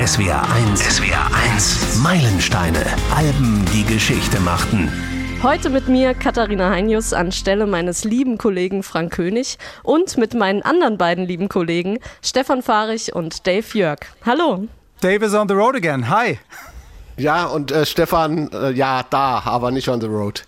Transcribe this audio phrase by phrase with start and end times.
[0.00, 0.80] SWR 1.
[0.96, 1.98] SWR 1.
[2.02, 2.86] Meilensteine.
[3.14, 4.90] Alben, die Geschichte machten.
[5.42, 10.96] Heute mit mir Katharina Heinius anstelle meines lieben Kollegen Frank König und mit meinen anderen
[10.96, 13.98] beiden lieben Kollegen Stefan Fahrich und Dave Jörg.
[14.24, 14.68] Hallo.
[15.02, 16.08] Dave is on the road again.
[16.08, 16.38] Hi.
[17.20, 20.44] Ja, und äh, Stefan, äh, ja, da, aber nicht on the road.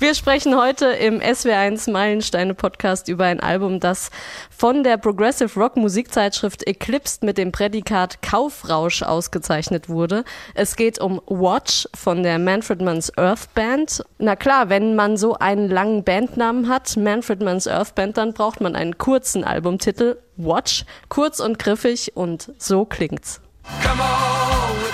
[0.00, 4.10] Wir sprechen heute im SW1 Meilensteine Podcast über ein Album, das
[4.50, 10.24] von der Progressive Rock Musikzeitschrift Eclipsed mit dem Prädikat Kaufrausch ausgezeichnet wurde.
[10.54, 14.02] Es geht um Watch von der Manfred Mann's Earth Band.
[14.18, 18.60] Na klar, wenn man so einen langen Bandnamen hat, Manfred Mann's Earth Band, dann braucht
[18.60, 23.40] man einen kurzen Albumtitel, Watch, kurz und griffig und so klingt's.
[23.84, 24.87] Come on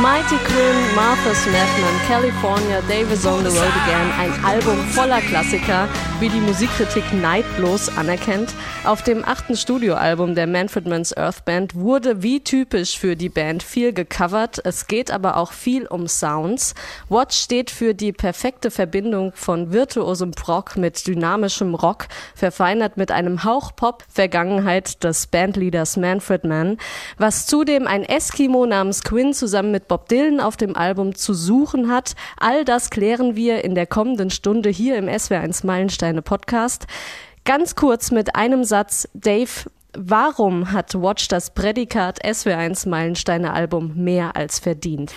[0.00, 6.28] Mighty Quinn, Martha's Madman, California, Davis on the Road Again, ein Album voller Klassiker, wie
[6.28, 7.12] die Musikkritik
[7.58, 8.54] neidlos anerkennt.
[8.84, 13.64] Auf dem achten Studioalbum der Manfred Mann's Earth Band wurde wie typisch für die Band
[13.64, 14.60] viel gecovert.
[14.64, 16.74] Es geht aber auch viel um Sounds.
[17.08, 23.42] Watch steht für die perfekte Verbindung von virtuosem Rock mit dynamischem Rock, verfeinert mit einem
[23.42, 26.78] Hauch Pop Vergangenheit des Bandleaders Manfred Mann,
[27.16, 31.90] was zudem ein Eskimo namens Quinn zusammen mit Bob Dylan auf dem Album zu suchen
[31.90, 32.14] hat.
[32.38, 36.86] All das klären wir in der kommenden Stunde hier im SWR1 Meilensteine Podcast.
[37.48, 39.48] Ganz kurz mit einem Satz, Dave,
[39.96, 45.14] Warum hat Watch das Prädikat SW1 Meilensteine Album mehr als verdient?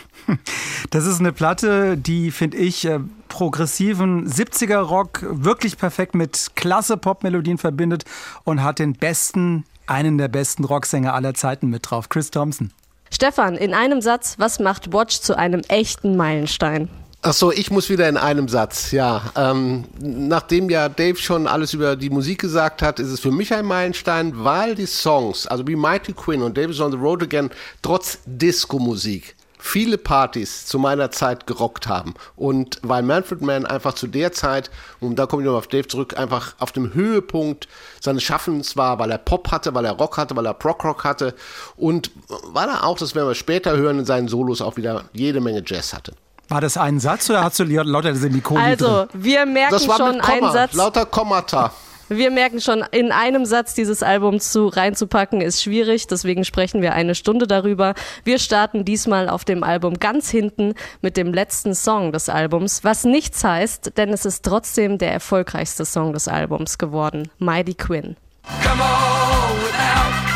[0.90, 6.98] Das ist eine Platte, die finde ich äh, progressiven 70er Rock wirklich perfekt mit klasse
[6.98, 8.06] Popmelodien verbindet
[8.46, 12.72] und hat den besten, einen der besten Rocksänger aller Zeiten mit drauf, Chris Thompson.
[13.10, 16.90] Stefan, in einem Satz, was macht Watch zu einem echten Meilenstein?
[17.24, 19.22] Ach so, ich muss wieder in einem Satz, ja.
[19.36, 23.54] Ähm, nachdem ja Dave schon alles über die Musik gesagt hat, ist es für mich
[23.54, 27.52] ein Meilenstein, weil die Songs, also wie Mighty Quinn und Davis on the Road Again,
[27.84, 32.16] trotz Disco-Musik viele Partys zu meiner Zeit gerockt haben.
[32.36, 35.88] Und weil Manfred Mann einfach zu der Zeit, und da komme ich nochmal auf Dave
[35.88, 37.68] zurück, einfach auf dem Höhepunkt
[38.00, 41.36] seines Schaffens war, weil er Pop hatte, weil er Rock hatte, weil er Prog-Rock hatte
[41.78, 42.10] und
[42.48, 45.62] weil er auch, das werden wir später hören, in seinen Solos auch wieder jede Menge
[45.64, 46.14] Jazz hatte.
[46.52, 50.16] War das ein Satz oder hast du lauter Semikolon Also, wir merken das war schon
[50.18, 50.74] mit Komma, einen Satz.
[50.74, 51.72] Lauter Kommata.
[52.10, 56.92] Wir merken schon, in einem Satz dieses Album zu, reinzupacken ist schwierig, deswegen sprechen wir
[56.92, 57.94] eine Stunde darüber.
[58.26, 63.06] Wir starten diesmal auf dem Album ganz hinten mit dem letzten Song des Albums, was
[63.06, 68.18] nichts heißt, denn es ist trotzdem der erfolgreichste Song des Albums geworden, Mighty Quinn.
[68.62, 70.31] Come on without,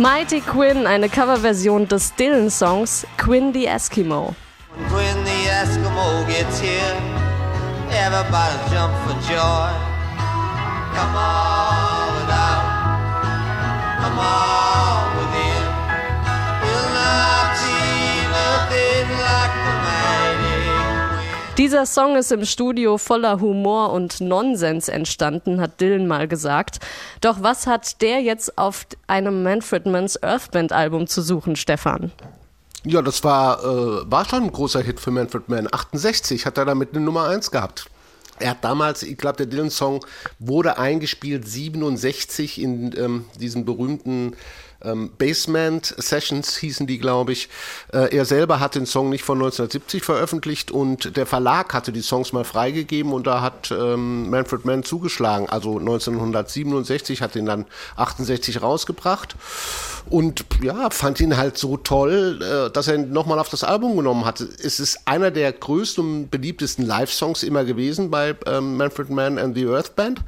[0.00, 4.34] Mighty Quinn, eine Coverversion des Dylan-Songs Quinn the Eskimo.
[4.74, 6.96] When Quinn the Eskimo gets here,
[7.90, 9.68] everybody jump for joy.
[10.94, 12.64] Come on without,
[14.00, 14.99] come on
[21.58, 26.78] Dieser Song ist im Studio voller Humor und Nonsens entstanden, hat Dylan mal gesagt.
[27.20, 32.12] Doch was hat der jetzt auf einem Manfred Mann's Earth Band Album zu suchen, Stefan?
[32.84, 35.68] Ja, das war, äh, war schon ein großer Hit für Manfred Mann.
[35.70, 37.90] 68 hat er damit eine Nummer 1 gehabt.
[38.38, 40.04] Er hat damals, ich glaube, der Dylan-Song
[40.38, 44.34] wurde eingespielt 67 in ähm, diesem berühmten
[44.82, 47.48] ähm, Basement Sessions hießen die, glaube ich.
[47.92, 52.00] Äh, er selber hat den Song nicht von 1970 veröffentlicht und der Verlag hatte die
[52.00, 55.48] Songs mal freigegeben und da hat ähm, Manfred Mann zugeschlagen.
[55.48, 57.66] Also 1967 hat ihn dann
[57.96, 59.36] 68 rausgebracht
[60.08, 63.96] und ja, fand ihn halt so toll, äh, dass er ihn nochmal auf das Album
[63.96, 64.40] genommen hat.
[64.40, 69.54] Es ist einer der größten und beliebtesten Live-Songs immer gewesen bei ähm, Manfred Mann and
[69.56, 70.20] the Earth Band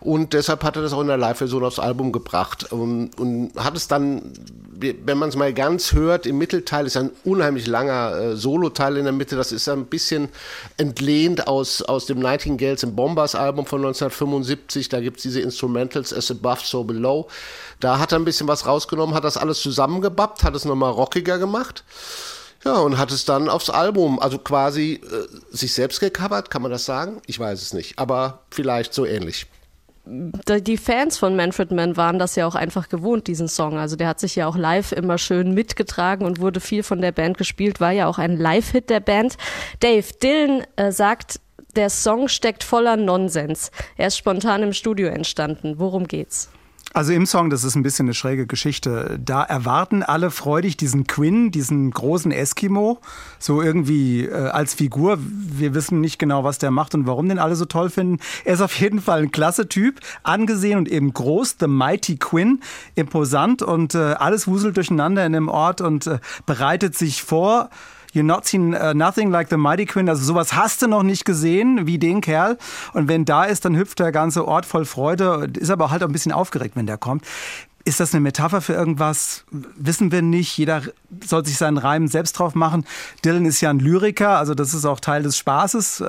[0.00, 3.76] und deshalb hat er das auch in der Live-Version aufs Album gebracht und, und hat
[3.76, 8.36] es dann wenn man es mal ganz hört, im Mittelteil ist ein unheimlich langer äh,
[8.36, 9.36] Solo-Teil in der Mitte.
[9.36, 10.28] Das ist ein bisschen
[10.76, 14.88] entlehnt aus, aus dem Nightingales im Bombers-Album von 1975.
[14.88, 17.28] Da gibt es diese Instrumentals As Above, So Below.
[17.80, 21.38] Da hat er ein bisschen was rausgenommen, hat das alles zusammengebappt, hat es nochmal rockiger
[21.38, 21.84] gemacht.
[22.64, 26.70] Ja, und hat es dann aufs Album, also quasi äh, sich selbst gecovert, kann man
[26.70, 27.22] das sagen?
[27.26, 29.46] Ich weiß es nicht, aber vielleicht so ähnlich
[30.06, 33.76] die Fans von Manfred Mann waren das ja auch einfach gewohnt, diesen Song.
[33.76, 37.12] Also der hat sich ja auch live immer schön mitgetragen und wurde viel von der
[37.12, 39.36] Band gespielt, war ja auch ein Live-Hit der Band.
[39.80, 41.40] Dave Dylan äh, sagt,
[41.74, 43.70] der Song steckt voller Nonsens.
[43.96, 45.78] Er ist spontan im Studio entstanden.
[45.78, 46.50] Worum geht's?
[46.96, 49.18] Also im Song, das ist ein bisschen eine schräge Geschichte.
[49.22, 53.00] Da erwarten alle freudig diesen Quinn, diesen großen Eskimo,
[53.38, 55.18] so irgendwie äh, als Figur.
[55.20, 58.16] Wir wissen nicht genau, was der macht und warum den alle so toll finden.
[58.46, 62.62] Er ist auf jeden Fall ein klasse Typ, angesehen und eben groß, The Mighty Quinn,
[62.94, 67.68] imposant und äh, alles wuselt durcheinander in dem Ort und äh, bereitet sich vor
[68.16, 70.08] You're not seen uh, nothing like the Mighty Quinn.
[70.08, 72.56] Also sowas hast du noch nicht gesehen wie den Kerl.
[72.94, 75.50] Und wenn da ist, dann hüpft der ganze Ort voll Freude.
[75.58, 77.26] Ist aber halt auch ein bisschen aufgeregt, wenn der kommt.
[77.84, 79.44] Ist das eine Metapher für irgendwas?
[79.50, 80.56] Wissen wir nicht.
[80.56, 80.82] Jeder
[81.24, 82.84] soll sich seinen Reim selbst drauf machen.
[83.24, 86.02] Dylan ist ja ein Lyriker, also das ist auch Teil des Spaßes.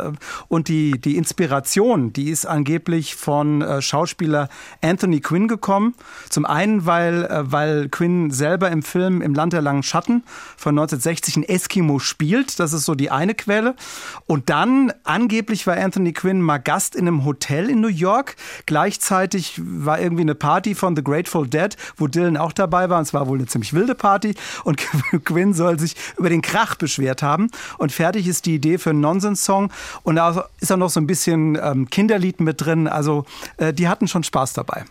[0.47, 4.49] Und die, die Inspiration, die ist angeblich von äh, Schauspieler
[4.81, 5.95] Anthony Quinn gekommen.
[6.29, 10.23] Zum einen, weil, äh, weil Quinn selber im Film Im Land der langen Schatten
[10.57, 12.59] von 1960 ein Eskimo spielt.
[12.59, 13.75] Das ist so die eine Quelle.
[14.25, 18.35] Und dann, angeblich war Anthony Quinn mal Gast in einem Hotel in New York.
[18.65, 22.97] Gleichzeitig war irgendwie eine Party von The Grateful Dead wo Dylan auch dabei war.
[22.97, 24.35] Und es war wohl eine ziemlich wilde Party.
[24.63, 24.77] Und
[25.23, 27.49] Quinn soll sich über den Krach beschwert haben.
[27.77, 29.71] Und fertig ist die Idee für einen Nonsens-Song.
[30.03, 32.87] Und da ist auch noch so ein bisschen ähm, Kinderlied mit drin.
[32.87, 33.25] Also
[33.57, 34.85] äh, die hatten schon Spaß dabei.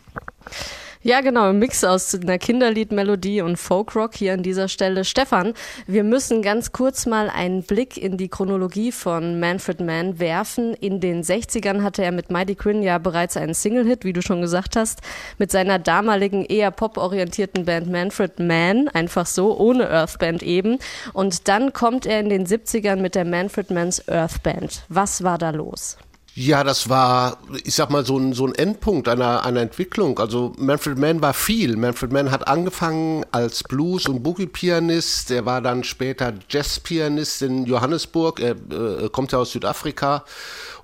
[1.03, 5.05] Ja, genau, ein Mix aus einer Kinderliedmelodie und Folkrock hier an dieser Stelle.
[5.05, 5.53] Stefan,
[5.87, 10.75] wir müssen ganz kurz mal einen Blick in die Chronologie von Manfred Mann werfen.
[10.75, 14.41] In den 60ern hatte er mit Mighty Quinn ja bereits einen Single-Hit, wie du schon
[14.41, 15.01] gesagt hast,
[15.39, 20.79] mit seiner damaligen eher pop-orientierten Band Manfred Mann, einfach so, ohne Earth Band eben.
[21.13, 24.85] Und dann kommt er in den 70ern mit der Manfred Manns Earth Band.
[24.89, 25.99] Was war da los?
[26.39, 30.19] Ja, das war, ich sag mal, so ein, so ein Endpunkt einer, einer Entwicklung.
[30.19, 31.79] Also Manfred Mann war viel.
[31.79, 35.31] Manfred Mann hat angefangen als Blues- und Boogie-Pianist.
[35.31, 38.41] Er war dann später Jazz-Pianist in Johannesburg.
[38.41, 40.27] Er äh, kommt ja aus Südafrika.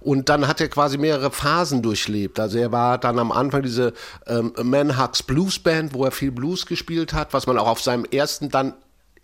[0.01, 2.41] Und dann hat er quasi mehrere Phasen durchlebt.
[2.41, 3.93] Also er war dann am Anfang diese
[4.27, 8.07] ähm, Manhugs Blues Band, wo er viel Blues gespielt hat, was man auch auf seinem
[8.07, 8.73] ersten dann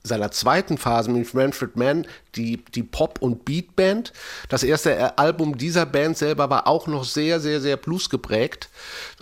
[0.03, 4.13] seiner zweiten Phase mit Manfred Mann die, die Pop- und Beat-Band.
[4.49, 8.71] Das erste Album dieser Band selber war auch noch sehr, sehr, sehr Blues geprägt.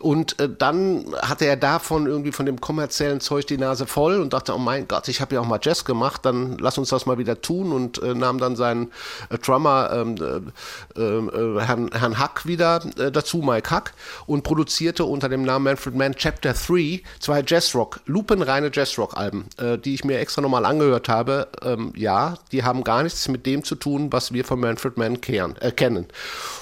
[0.01, 4.35] Und äh, dann hatte er davon irgendwie von dem kommerziellen Zeug die Nase voll und
[4.35, 7.07] dachte, oh mein Gott, ich habe ja auch mal Jazz gemacht, dann lass uns das
[7.07, 8.93] mal wieder tun und äh, nahm dann seinen
[9.31, 10.53] äh, Drummer ähm,
[10.97, 13.95] äh, äh, Herrn, Herrn Hack wieder äh, dazu, Mike Hack,
[14.27, 19.47] und produzierte unter dem Namen Manfred Mann Chapter 3 zwei Jazzrock, lupenreine Jazzrock-Alben,
[19.85, 21.49] die ich mir extra nochmal angehört habe.
[21.63, 25.21] Ähm, ja, die haben gar nichts mit dem zu tun, was wir von Manfred Mann
[25.21, 26.07] kehren, kennen.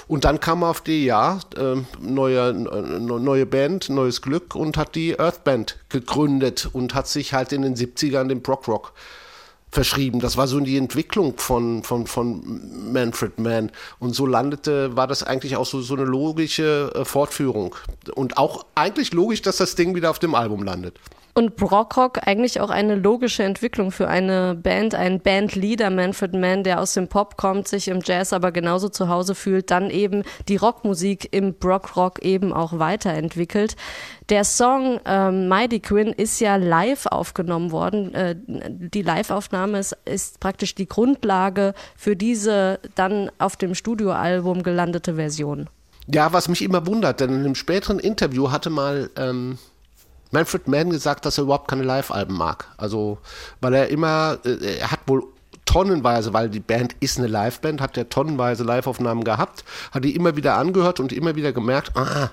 [0.07, 1.39] Und dann kam auf die, ja,
[1.99, 7.33] neue, neue neue Band, neues Glück und hat die Earth Band gegründet und hat sich
[7.33, 8.93] halt in den 70ern dem Brock Rock
[9.75, 10.19] verschrieben.
[10.19, 13.71] Das war so die Entwicklung von, von, von Manfred Mann.
[13.99, 17.75] Und so landete, war das eigentlich auch so, so eine logische äh, Fortführung.
[18.15, 20.97] Und auch eigentlich logisch, dass das Ding wieder auf dem Album landet.
[21.37, 26.79] Und Brockrock eigentlich auch eine logische Entwicklung für eine Band, ein Bandleader Manfred Mann, der
[26.79, 30.55] aus dem Pop kommt, sich im Jazz aber genauso zu Hause fühlt, dann eben die
[30.55, 33.75] Rockmusik im Brockrock eben auch weiterentwickelt.
[34.29, 38.13] Der Song ähm, Mighty Quinn ist ja live aufgenommen worden.
[38.13, 45.15] Äh, die Live-Aufnahme ist, ist praktisch die Grundlage für diese dann auf dem Studioalbum gelandete
[45.15, 45.69] Version.
[46.07, 49.57] Ja, was mich immer wundert, denn in einem späteren Interview hatte mal ähm,
[50.31, 52.67] Manfred Mann gesagt, dass er überhaupt keine Live-Alben mag.
[52.77, 53.19] Also,
[53.61, 55.23] weil er immer, äh, er hat wohl
[55.65, 60.35] tonnenweise, weil die Band ist eine Live-Band, hat er tonnenweise Live-Aufnahmen gehabt, hat die immer
[60.35, 62.29] wieder angehört und immer wieder gemerkt, ah,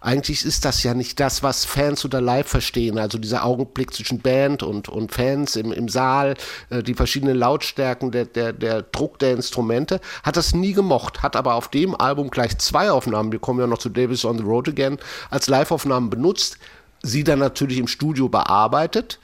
[0.00, 2.98] eigentlich ist das ja nicht das, was Fans unter Live verstehen.
[2.98, 6.36] Also dieser Augenblick zwischen Band und, und Fans im, im Saal,
[6.70, 11.36] äh, die verschiedenen Lautstärken, der, der, der Druck der Instrumente, hat das nie gemocht, hat
[11.36, 14.44] aber auf dem Album gleich zwei Aufnahmen, wir kommen ja noch zu Davis on the
[14.44, 16.56] Road Again, als Live-Aufnahmen benutzt
[17.02, 19.18] sie dann natürlich im Studio bearbeitet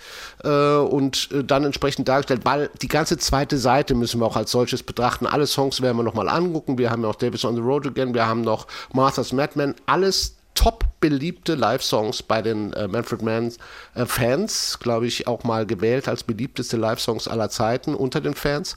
[0.45, 4.51] äh, und äh, dann entsprechend dargestellt, weil die ganze zweite Seite müssen wir auch als
[4.51, 5.27] solches betrachten.
[5.27, 6.79] Alle Songs werden wir nochmal angucken.
[6.79, 10.37] Wir haben ja auch Davis on the Road Again, wir haben noch Martha's Madman, alles
[10.55, 13.53] top beliebte Live-Songs bei den äh, Manfred Mann
[13.95, 18.77] äh, Fans, glaube ich, auch mal gewählt als beliebteste Live-Songs aller Zeiten unter den Fans.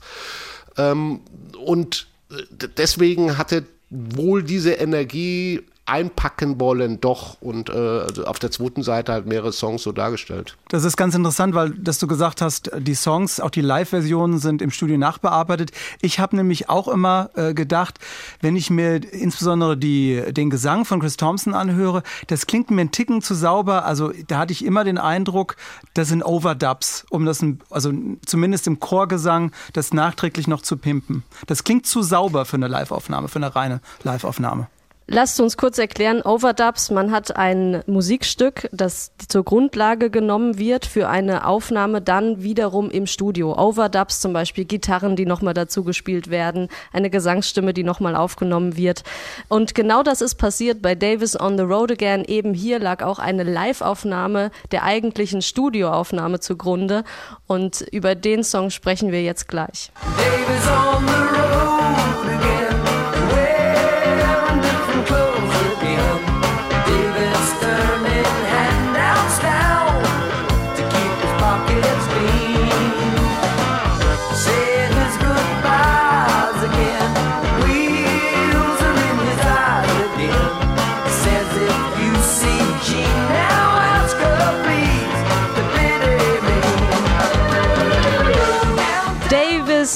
[0.76, 1.20] Ähm,
[1.64, 2.42] und äh,
[2.76, 7.36] deswegen hatte wohl diese Energie einpacken wollen, doch.
[7.40, 10.56] Und äh, auf der zweiten Seite halt mehrere Songs so dargestellt.
[10.68, 14.62] Das ist ganz interessant, weil dass du gesagt hast, die Songs, auch die Live-Versionen sind
[14.62, 15.72] im Studio nachbearbeitet.
[16.00, 17.98] Ich habe nämlich auch immer äh, gedacht,
[18.40, 22.92] wenn ich mir insbesondere die, den Gesang von Chris Thompson anhöre, das klingt mir ein
[22.92, 23.84] Ticken zu sauber.
[23.84, 25.56] Also da hatte ich immer den Eindruck,
[25.94, 27.92] das sind Overdubs, um das, also
[28.24, 31.24] zumindest im Chorgesang, das nachträglich noch zu pimpen.
[31.48, 34.68] Das klingt zu sauber für eine Live-Aufnahme, für eine reine Live-Aufnahme.
[35.12, 41.08] Lasst uns kurz erklären, Overdubs, man hat ein Musikstück, das zur Grundlage genommen wird für
[41.08, 43.58] eine Aufnahme dann wiederum im Studio.
[43.58, 49.02] Overdubs zum Beispiel Gitarren, die nochmal dazu gespielt werden, eine Gesangsstimme, die nochmal aufgenommen wird.
[49.48, 52.24] Und genau das ist passiert bei Davis on the Road Again.
[52.24, 57.02] Eben hier lag auch eine Live-Aufnahme der eigentlichen Studioaufnahme zugrunde.
[57.48, 59.90] Und über den Song sprechen wir jetzt gleich.
[60.16, 62.39] Davis on the road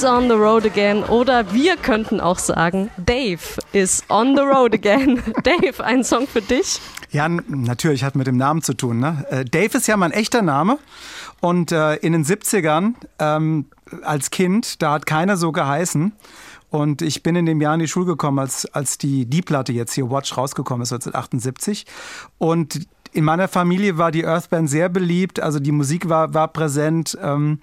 [0.05, 1.03] on the road again.
[1.05, 3.41] Oder wir könnten auch sagen, Dave
[3.73, 5.23] is on the road again.
[5.45, 6.81] Dave, ein Song für dich?
[7.11, 8.99] Ja, natürlich hat mit dem Namen zu tun.
[8.99, 9.25] Ne?
[9.31, 10.79] Äh, Dave ist ja mein echter Name.
[11.41, 13.67] Und äh, in den 70ern ähm,
[14.03, 16.13] als Kind, da hat keiner so geheißen.
[16.71, 19.73] Und ich bin in dem Jahr in die Schule gekommen, als, als die, die Platte
[19.73, 21.87] jetzt hier, Watch, rausgekommen ist, 1978.
[22.39, 27.17] Und in meiner Familie war die Earthband sehr beliebt, also die Musik war, war präsent.
[27.23, 27.61] Ähm,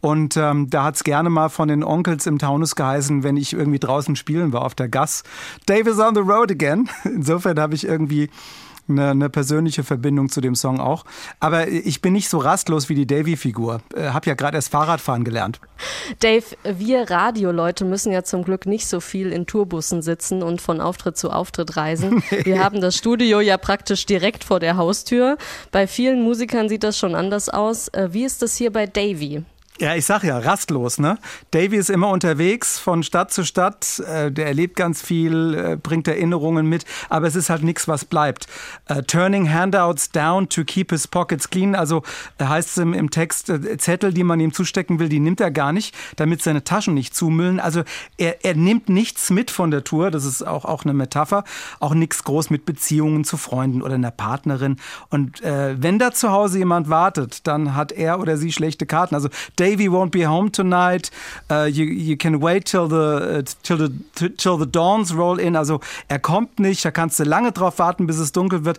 [0.00, 3.78] und ähm, da hat's gerne mal von den Onkels im Taunus geheißen, wenn ich irgendwie
[3.78, 5.22] draußen spielen war auf der Gas.
[5.66, 6.88] Dave is on the road again.
[7.04, 8.30] Insofern habe ich irgendwie
[8.90, 11.04] eine, eine, persönliche Verbindung zu dem Song auch.
[11.38, 13.80] Aber ich bin nicht so rastlos wie die Davy-Figur.
[13.94, 15.60] Äh, hab ja gerade erst Fahrradfahren gelernt.
[16.20, 20.80] Dave, wir Radioleute müssen ja zum Glück nicht so viel in Tourbussen sitzen und von
[20.80, 22.22] Auftritt zu Auftritt reisen.
[22.44, 25.36] Wir haben das Studio ja praktisch direkt vor der Haustür.
[25.70, 27.88] Bei vielen Musikern sieht das schon anders aus.
[27.88, 29.44] Äh, wie ist das hier bei Davy?
[29.80, 31.16] Ja, ich sag ja, rastlos, ne?
[31.52, 36.06] Davy ist immer unterwegs von Stadt zu Stadt, äh, der erlebt ganz viel, äh, bringt
[36.06, 38.46] Erinnerungen mit, aber es ist halt nichts, was bleibt.
[38.90, 42.02] Uh, turning handouts down to keep his pockets clean, also
[42.36, 45.50] äh, heißt es im, Text, äh, Zettel, die man ihm zustecken will, die nimmt er
[45.50, 47.58] gar nicht, damit seine Taschen nicht zumüllen.
[47.58, 47.82] Also
[48.18, 51.42] er, er nimmt nichts mit von der Tour, das ist auch, auch eine Metapher,
[51.78, 54.76] auch nichts groß mit Beziehungen zu Freunden oder einer Partnerin.
[55.08, 59.14] Und äh, wenn da zu Hause jemand wartet, dann hat er oder sie schlechte Karten.
[59.14, 61.10] Also Davy Davy won't be home tonight.
[61.48, 65.54] Uh, you, you can wait till the, uh, till, the, till the dawns roll in.
[65.54, 68.78] Also er kommt nicht, da kannst du lange drauf warten, bis es dunkel wird.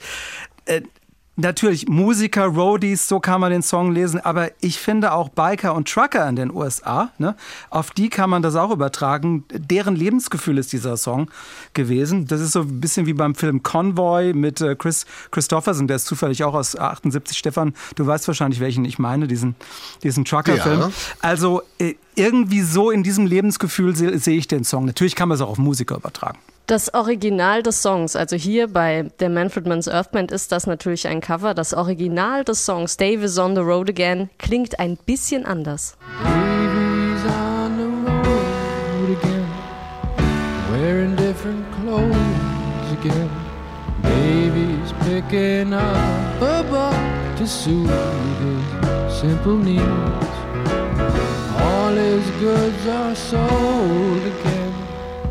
[1.42, 5.90] Natürlich Musiker, Roadies, so kann man den Song lesen, aber ich finde auch Biker und
[5.90, 7.36] Trucker in den USA, ne,
[7.72, 9.44] auf die kann man das auch übertragen.
[9.52, 11.32] Deren Lebensgefühl ist dieser Song
[11.74, 12.28] gewesen.
[12.28, 16.06] Das ist so ein bisschen wie beim Film Convoy mit äh, Chris Christopherson, der ist
[16.06, 17.36] zufällig auch aus 78.
[17.36, 19.56] Stefan, du weißt wahrscheinlich, welchen ich meine, diesen,
[20.04, 20.80] diesen Trucker-Film.
[20.80, 20.92] Ja.
[21.22, 24.86] Also äh, irgendwie so in diesem Lebensgefühl sehe seh ich den Song.
[24.86, 26.38] Natürlich kann man es auch auf Musiker übertragen.
[26.68, 31.08] Das Original des Songs, also hier bei der Manfred Mann's Earth Band ist das natürlich
[31.08, 31.54] ein Cover.
[31.54, 35.98] Das Original des Songs Dave is on the road again klingt ein bisschen anders.
[36.24, 39.46] Davy's on the road again,
[40.72, 43.30] wearing different clothes again.
[44.04, 47.90] Davy's picking up a buck to soothe
[48.40, 49.82] his simple needs.
[51.60, 54.74] All his goods are sold again.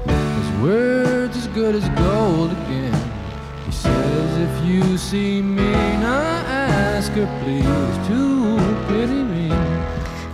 [0.06, 1.09] His words
[1.54, 2.94] good as gold again.
[3.66, 9.50] He says, if you see me, now ask her please to pity me.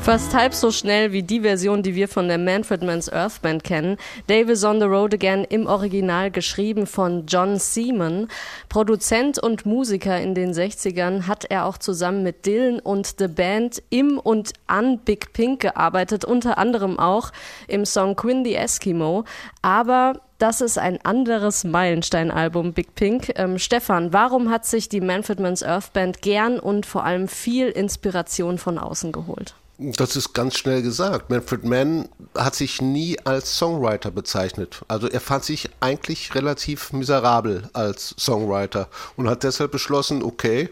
[0.01, 3.65] Fast halb so schnell wie die Version, die wir von der Manfred Mann's Earth Band
[3.65, 3.97] kennen.
[4.29, 8.29] Davis on the Road Again im Original geschrieben von John Seaman.
[8.69, 13.83] Produzent und Musiker in den 60ern hat er auch zusammen mit Dylan und The Band
[13.91, 17.33] im und an Big Pink gearbeitet, unter anderem auch
[17.67, 19.25] im Song Quinn the Eskimo.
[19.63, 23.33] Aber das ist ein anderes Meilenstein-Album, Big Pink.
[23.37, 27.69] Ähm, Stefan, warum hat sich die Manfred Mann's Earth Band gern und vor allem viel
[27.69, 29.55] Inspiration von außen geholt?
[29.79, 31.29] Das ist ganz schnell gesagt.
[31.29, 34.83] Manfred Mann hat sich nie als Songwriter bezeichnet.
[34.89, 40.71] Also er fand sich eigentlich relativ miserabel als Songwriter und hat deshalb beschlossen, okay,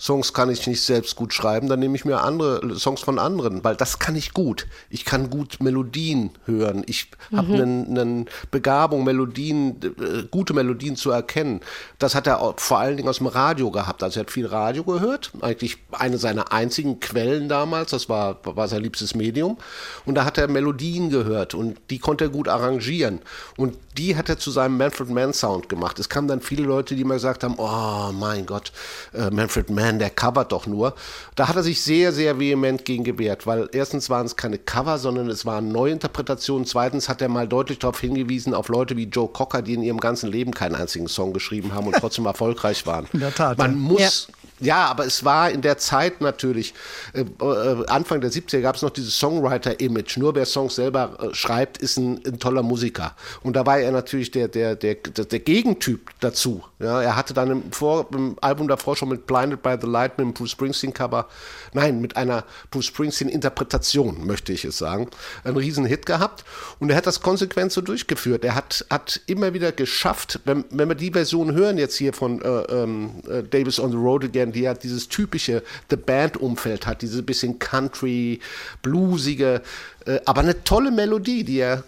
[0.00, 3.62] Songs kann ich nicht selbst gut schreiben, dann nehme ich mir andere Songs von anderen,
[3.64, 4.66] weil das kann ich gut.
[4.88, 6.84] Ich kann gut Melodien hören.
[6.86, 7.36] Ich mhm.
[7.36, 11.60] habe eine Begabung, Melodien, äh, gute Melodien zu erkennen.
[11.98, 14.02] Das hat er vor allen Dingen aus dem Radio gehabt.
[14.02, 17.90] Also er hat viel Radio gehört, eigentlich eine seiner einzigen Quellen damals.
[17.90, 19.58] Das war, war sein liebstes Medium.
[20.06, 23.20] Und da hat er Melodien gehört und die konnte er gut arrangieren.
[23.58, 25.98] Und die hat er zu seinem Manfred Mann Sound gemacht.
[25.98, 28.72] Es kamen dann viele Leute, die mal gesagt haben, oh mein Gott,
[29.12, 30.94] äh, Manfred Mann man, der covert doch nur.
[31.34, 34.98] Da hat er sich sehr, sehr vehement gegen gewehrt, weil erstens waren es keine Cover,
[34.98, 36.66] sondern es waren Neuinterpretationen.
[36.66, 40.00] Zweitens hat er mal deutlich darauf hingewiesen, auf Leute wie Joe Cocker, die in ihrem
[40.00, 43.06] ganzen Leben keinen einzigen Song geschrieben haben und trotzdem erfolgreich waren.
[43.12, 43.58] In der Tat.
[43.58, 44.34] Man muss, ja.
[44.60, 46.74] Ja, aber es war in der Zeit natürlich,
[47.14, 50.18] äh, äh Anfang der 70er gab es noch dieses Songwriter-Image.
[50.18, 53.16] Nur wer Songs selber äh, schreibt, ist ein, ein, toller Musiker.
[53.42, 56.62] Und da war er natürlich der, der, der, der Gegentyp dazu.
[56.78, 60.18] Ja, er hatte dann im, Vor, im Album davor schon mit Blinded by the Light
[60.18, 61.26] mit dem Bruce Springsteen-Cover,
[61.72, 65.08] nein, mit einer Bruce Springsteen-Interpretation, möchte ich es sagen,
[65.44, 66.44] einen riesen Hit gehabt.
[66.78, 68.44] Und er hat das konsequent so durchgeführt.
[68.44, 72.42] Er hat, hat immer wieder geschafft, wenn, wenn wir die Version hören jetzt hier von
[72.42, 76.86] äh, ähm, äh, Davis on the Road Again, Band, die ja dieses typische The Band-Umfeld
[76.86, 78.40] hat, diese bisschen Country,
[78.82, 79.62] bluesige,
[80.06, 81.84] äh, aber eine tolle Melodie, die er,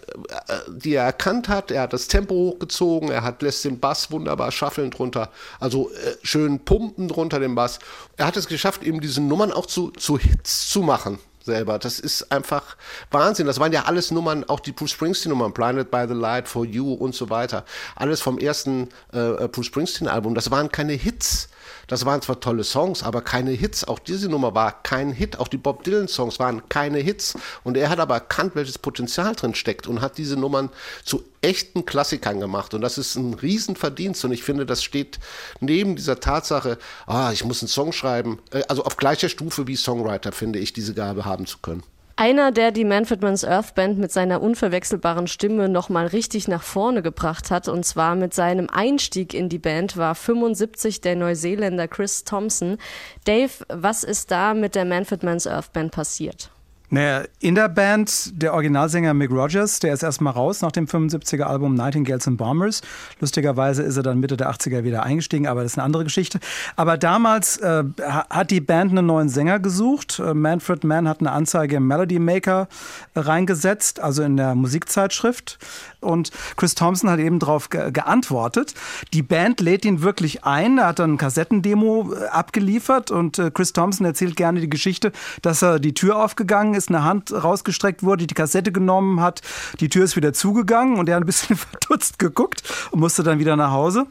[0.47, 1.71] äh, die er erkannt hat.
[1.71, 5.29] Er hat das Tempo hochgezogen, er hat, lässt den Bass wunderbar schaffeln drunter,
[5.59, 7.79] also äh, schön pumpen drunter den Bass.
[8.17, 11.79] Er hat es geschafft, eben diese Nummern auch zu, zu Hits zu machen selber.
[11.79, 12.77] Das ist einfach
[13.11, 13.47] Wahnsinn.
[13.47, 16.93] Das waren ja alles Nummern, auch die Bruce Springsteen-Nummern, Blinded by the Light, For You
[16.93, 17.65] und so weiter.
[17.95, 20.35] Alles vom ersten äh, Bruce Springsteen-Album.
[20.35, 21.49] Das waren keine Hits.
[21.87, 23.83] Das waren zwar tolle Songs, aber keine Hits.
[23.83, 25.39] Auch diese Nummer war kein Hit.
[25.39, 27.35] Auch die Bob Dylan-Songs waren keine Hits.
[27.63, 30.69] Und er hat aber erkannt, welches Potenzial drin steckt und hat diese Nummern
[31.03, 32.73] zu echten Klassikern gemacht.
[32.73, 34.23] Und das ist ein Riesenverdienst.
[34.25, 35.19] Und ich finde, das steht
[35.59, 39.75] neben dieser Tatsache, ah, ich muss einen Song schreiben, äh, also auf gleicher Stufe wie
[39.75, 41.83] Songwriter, finde ich, diese Gabe haben zu können.
[42.15, 47.01] Einer, der die Manfred Mann's Earth Band mit seiner unverwechselbaren Stimme nochmal richtig nach vorne
[47.01, 52.23] gebracht hat, und zwar mit seinem Einstieg in die Band, war 75 der Neuseeländer Chris
[52.23, 52.77] Thompson.
[53.25, 56.51] Dave, was ist da mit der Manfred Mann's Earth Band passiert?
[56.93, 61.41] Naja, in der Band der Originalsänger Mick Rogers, der ist erstmal raus nach dem 75er
[61.41, 62.83] Album Nightingales and Bombers.
[63.19, 66.39] Lustigerweise ist er dann Mitte der 80er wieder eingestiegen, aber das ist eine andere Geschichte.
[66.75, 67.83] Aber damals äh,
[68.29, 70.19] hat die Band einen neuen Sänger gesucht.
[70.19, 72.67] Äh, Manfred Mann hat eine Anzeige im Melody Maker
[73.15, 75.57] äh, reingesetzt, also in der Musikzeitschrift.
[75.99, 78.75] Und Chris Thompson hat eben darauf ge geantwortet.
[79.13, 80.77] Die Band lädt ihn wirklich ein.
[80.77, 85.63] Er hat dann ein Kassettendemo äh, abgeliefert und Chris Thompson erzählt gerne die Geschichte, dass
[85.63, 89.41] er die Tür aufgegangen ist ist, eine Hand rausgestreckt wurde, die Kassette genommen hat,
[89.79, 93.39] die Tür ist wieder zugegangen und er hat ein bisschen verdutzt geguckt und musste dann
[93.39, 94.05] wieder nach Hause.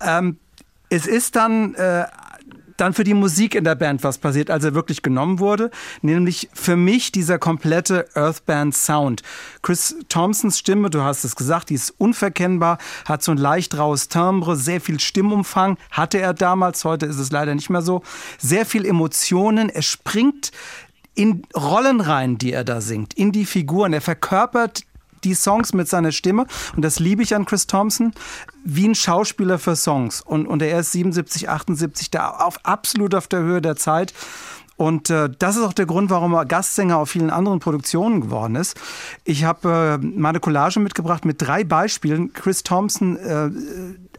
[0.00, 0.38] Ähm,
[0.88, 2.04] es ist dann äh,
[2.80, 6.48] dann für die Musik in der Band was passiert, als er wirklich genommen wurde, nämlich
[6.54, 9.22] für mich dieser komplette Earthband Sound.
[9.62, 14.08] Chris Thompsons Stimme, du hast es gesagt, die ist unverkennbar, hat so ein leicht raues
[14.08, 18.02] Timbre, sehr viel Stimmumfang hatte er damals, heute ist es leider nicht mehr so,
[18.38, 20.50] sehr viel Emotionen, er springt
[21.20, 23.92] in Rollen rein, die er da singt, in die Figuren.
[23.92, 24.84] Er verkörpert
[25.22, 28.12] die Songs mit seiner Stimme und das liebe ich an Chris Thompson,
[28.64, 30.22] wie ein Schauspieler für Songs.
[30.22, 34.14] Und, und er ist 77, 78, da auf, absolut auf der Höhe der Zeit.
[34.80, 38.54] Und äh, das ist auch der Grund, warum er Gastsänger auf vielen anderen Produktionen geworden
[38.54, 38.80] ist.
[39.24, 42.32] Ich habe äh, meine Collage mitgebracht mit drei Beispielen.
[42.32, 43.50] Chris Thompson äh,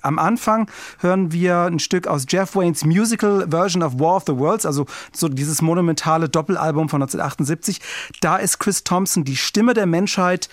[0.04, 0.70] am Anfang
[1.00, 4.86] hören wir ein Stück aus Jeff Waynes Musical Version of War of the Worlds, also
[5.12, 7.82] so dieses monumentale Doppelalbum von 1978.
[8.22, 10.48] Da ist Chris Thompson die Stimme der Menschheit,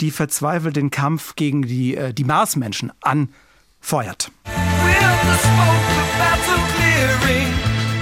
[0.00, 4.32] die verzweifelt den Kampf gegen die, äh, die Marsmenschen anfeuert.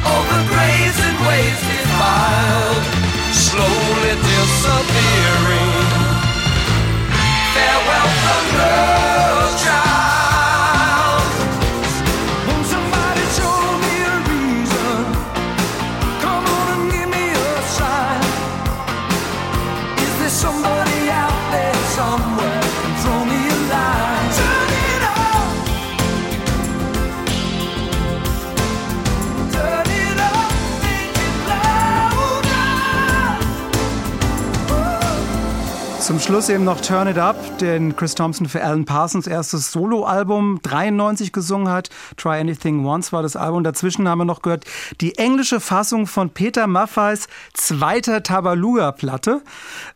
[0.04, 2.84] over graves and ways defiled,
[3.32, 5.69] slowly disappearing.
[36.30, 41.32] Schluss eben noch Turn It Up, den Chris Thompson für Alan Parsons erstes Soloalbum 93
[41.32, 41.90] gesungen hat.
[42.16, 43.64] Try Anything Once war das Album.
[43.64, 44.64] Dazwischen haben wir noch gehört
[45.00, 49.42] die englische Fassung von Peter Maffeis zweiter Tabaluga-Platte.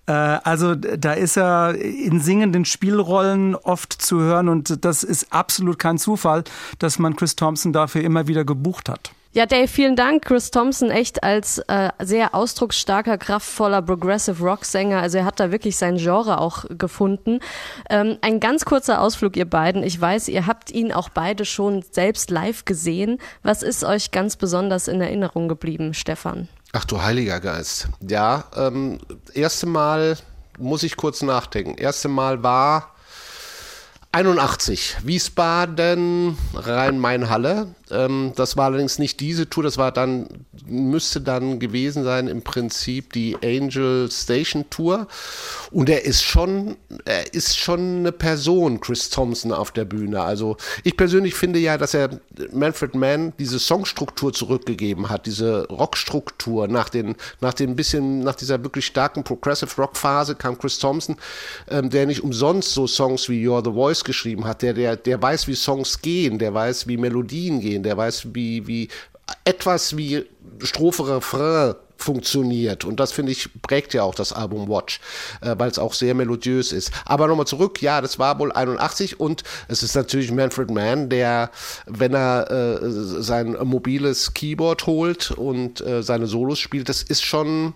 [0.07, 5.79] Äh, also da ist er in singenden Spielrollen oft zu hören und das ist absolut
[5.79, 6.43] kein Zufall,
[6.81, 9.13] dass man Chris Thompson dafür immer wieder gebucht hat.
[9.35, 10.27] Ja, Dave, vielen Dank.
[10.27, 15.03] Chris Thompson echt als äh, sehr ausdrucksstarker, kraftvoller Progressive Rock Sänger.
[15.03, 17.41] Also er hat da wirklich sein Genre auch gefunden.
[17.91, 19.83] Ähm, ein ganz kurzer Ausflug, ihr beiden.
[19.83, 23.19] Ich weiß, ihr habt ihn auch beide schon selbst live gesehen.
[23.43, 26.47] Was ist euch ganz besonders in Erinnerung geblieben, Stefan?
[26.73, 27.89] Ach du heiliger Geist.
[28.09, 29.01] Ja, ähm,
[29.33, 30.17] erste Mal
[30.61, 31.77] muss ich kurz nachdenken.
[31.77, 32.95] Erste Mal war
[34.15, 37.75] 81, Wiesbaden, Rhein-Main-Halle.
[37.91, 40.29] Ähm, das war allerdings nicht diese Tour, das war dann,
[40.67, 45.07] müsste dann gewesen sein im Prinzip die Angel Station Tour.
[45.71, 50.23] Und er ist schon, er ist schon eine Person, Chris Thompson auf der Bühne.
[50.23, 52.21] Also ich persönlich finde ja, dass er
[52.53, 56.69] Manfred Mann diese Songstruktur zurückgegeben hat, diese Rockstruktur.
[56.69, 61.17] Nach den, nach dem bisschen, nach dieser wirklich starken Progressive Rock Phase kam Chris Thompson,
[61.69, 65.21] ähm, der nicht umsonst so Songs wie You're the Voice geschrieben hat, der, der, der
[65.21, 68.89] weiß, wie Songs gehen, der weiß, wie Melodien gehen, der weiß, wie, wie
[69.45, 70.25] etwas wie
[70.61, 72.85] Strophe, Refrain funktioniert.
[72.85, 75.01] Und das finde ich prägt ja auch das Album Watch,
[75.41, 76.91] äh, weil es auch sehr melodiös ist.
[77.05, 81.51] Aber nochmal zurück, ja, das war wohl 81 und es ist natürlich Manfred Mann, der,
[81.87, 87.73] wenn er äh, sein mobiles Keyboard holt und äh, seine Solos spielt, das ist schon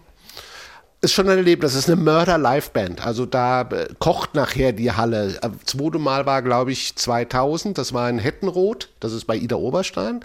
[1.01, 1.73] ist schon ein Erlebnis.
[1.73, 3.07] Das ist eine Mörder-Live-Band.
[3.07, 5.39] Also da äh, kocht nachher die Halle.
[5.41, 7.79] Das äh, zweite Mal war, glaube ich, 2000.
[7.79, 8.89] Das war in Hettenroth.
[8.99, 10.21] Das ist bei Ida Oberstein.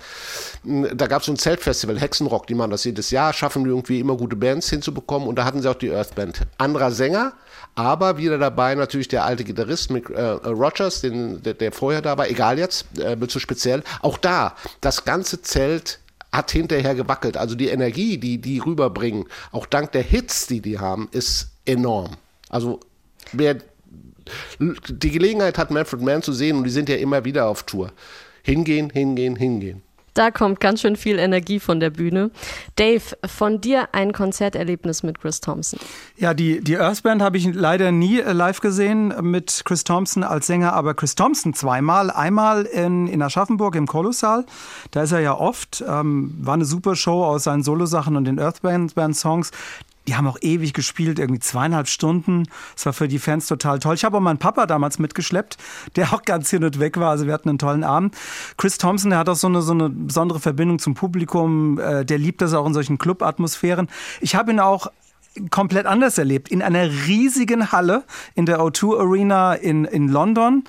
[0.64, 2.48] Hm, da gab es so ein Zeltfestival, Hexenrock.
[2.48, 5.28] Die machen das jedes Jahr, schaffen irgendwie immer gute Bands hinzubekommen.
[5.28, 6.42] Und da hatten sie auch die Earth Band.
[6.58, 7.34] Anderer Sänger,
[7.76, 12.18] aber wieder dabei natürlich der alte Gitarrist Mick äh, Rogers, den, der, der, vorher da
[12.18, 12.28] war.
[12.30, 13.84] Egal jetzt, äh, zu speziell.
[14.02, 16.00] Auch da, das ganze Zelt
[16.34, 17.38] hat hinterher gewackelt.
[17.38, 22.18] Also die Energie, die die rüberbringen, auch dank der Hits, die die haben, ist enorm.
[22.50, 22.80] Also
[23.32, 23.58] wer
[24.60, 27.92] die Gelegenheit hat, Manfred Mann zu sehen, und die sind ja immer wieder auf Tour,
[28.42, 29.84] hingehen, hingehen, hingehen.
[30.14, 32.32] Da kommt ganz schön viel Energie von der Bühne.
[32.76, 35.80] Dave, von dir ein Konzerterlebnis mit Chris Thompson.
[36.18, 40.24] Ja, die, die Earth Band habe ich leider nie äh, live gesehen mit Chris Thompson
[40.24, 42.12] als Sänger, aber Chris Thompson zweimal.
[42.12, 44.46] Einmal in, in Aschaffenburg im Kolossal.
[44.92, 45.84] Da ist er ja oft.
[45.88, 49.52] Ähm, war eine super Show aus seinen Solosachen und den Earth Band Songs.
[50.08, 52.44] Die haben auch ewig gespielt, irgendwie zweieinhalb Stunden.
[52.76, 53.96] Das war für die Fans total toll.
[53.96, 55.58] Ich habe auch meinen Papa damals mitgeschleppt,
[55.96, 57.12] der auch ganz hin und weg war.
[57.12, 58.16] Also wir hatten einen tollen Abend.
[58.58, 61.80] Chris Thompson, der hat auch so eine, so eine besondere Verbindung zum Publikum.
[61.80, 63.88] Äh, der liebt das auch in solchen Club-Atmosphären.
[64.20, 64.88] Ich habe ihn auch
[65.50, 66.50] komplett anders erlebt.
[66.50, 68.04] In einer riesigen Halle
[68.36, 70.64] in der O2 Arena in, in London.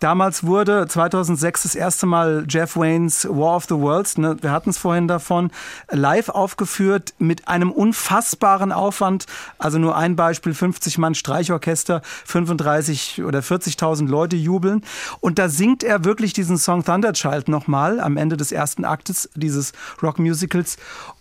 [0.00, 4.70] Damals wurde 2006 das erste Mal Jeff Waynes War of the Worlds, ne, wir hatten
[4.70, 5.50] es vorhin davon,
[5.90, 9.26] live aufgeführt mit einem unfassbaren Aufwand.
[9.58, 14.84] Also nur ein Beispiel, 50 Mann Streichorchester, 35 oder 40.000 Leute jubeln.
[15.18, 19.72] Und da singt er wirklich diesen Song Thunderchild nochmal am Ende des ersten Aktes dieses
[20.00, 20.76] Rockmusicals.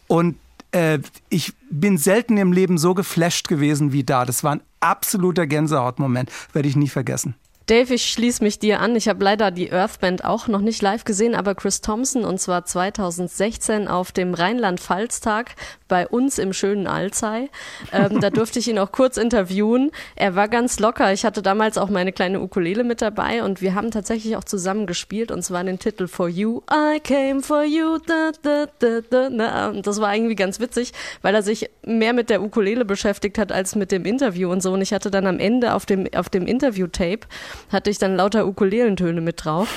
[0.05, 0.35] Und
[0.77, 4.25] äh, ich bin selten im Leben so geflasht gewesen wie da.
[4.25, 7.35] Das war ein absoluter Gänsehautmoment, werde ich nie vergessen.
[7.65, 8.95] Dave, ich schließe mich dir an.
[8.95, 12.63] Ich habe leider die Earthband auch noch nicht live gesehen, aber Chris Thompson und zwar
[12.63, 15.55] 2016 auf dem Rheinland-Pfalz-Tag
[15.87, 17.49] bei uns im schönen Alzey.
[17.91, 19.91] Ähm, da durfte ich ihn auch kurz interviewen.
[20.15, 21.13] Er war ganz locker.
[21.13, 24.85] Ich hatte damals auch meine kleine Ukulele mit dabei und wir haben tatsächlich auch zusammen
[24.87, 26.61] gespielt und zwar den Titel For You.
[26.71, 27.97] I came for you.
[28.05, 29.69] Da, da, da, da.
[29.69, 33.51] Und das war irgendwie ganz witzig, weil er sich mehr mit der Ukulele beschäftigt hat
[33.51, 34.73] als mit dem Interview und so.
[34.73, 37.27] Und ich hatte dann am Ende auf dem, auf dem Interview-Tape
[37.71, 39.67] hatte ich dann lauter Ukulelentöne mit drauf.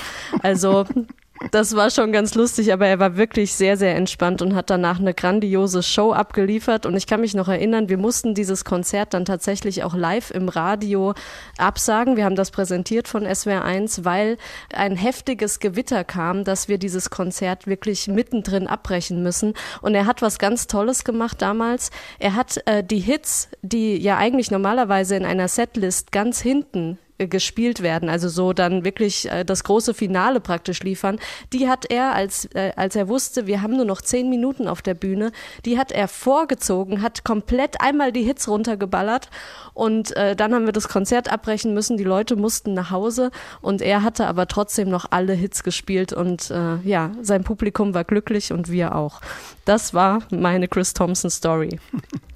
[0.42, 0.87] Also
[1.50, 5.00] das war schon ganz lustig, aber er war wirklich sehr, sehr entspannt und hat danach
[5.00, 6.85] eine grandiose Show abgeliefert.
[6.85, 10.50] Und ich kann mich noch erinnern, wir mussten dieses Konzert dann tatsächlich auch live im
[10.50, 11.14] Radio
[11.57, 12.16] absagen.
[12.16, 14.37] Wir haben das präsentiert von SWR1, weil
[14.74, 19.55] ein heftiges Gewitter kam, dass wir dieses Konzert wirklich mittendrin abbrechen müssen.
[19.81, 21.90] Und er hat was ganz Tolles gemacht damals.
[22.18, 27.83] Er hat äh, die Hits, die ja eigentlich normalerweise in einer Setlist ganz hinten gespielt
[27.83, 31.18] werden, also so dann wirklich äh, das große Finale praktisch liefern,
[31.52, 34.83] die hat er, als, äh, als er wusste, wir haben nur noch zehn Minuten auf
[34.83, 35.33] der Bühne,
[35.64, 39.28] die hat er vorgezogen, hat komplett einmal die Hits runtergeballert
[39.74, 43.30] und äh, dann haben wir das Konzert abbrechen müssen, die Leute mussten nach Hause
[43.61, 48.04] und er hatte aber trotzdem noch alle Hits gespielt und äh, ja, sein Publikum war
[48.04, 49.20] glücklich und wir auch.
[49.64, 51.78] Das war meine Chris Thompson Story.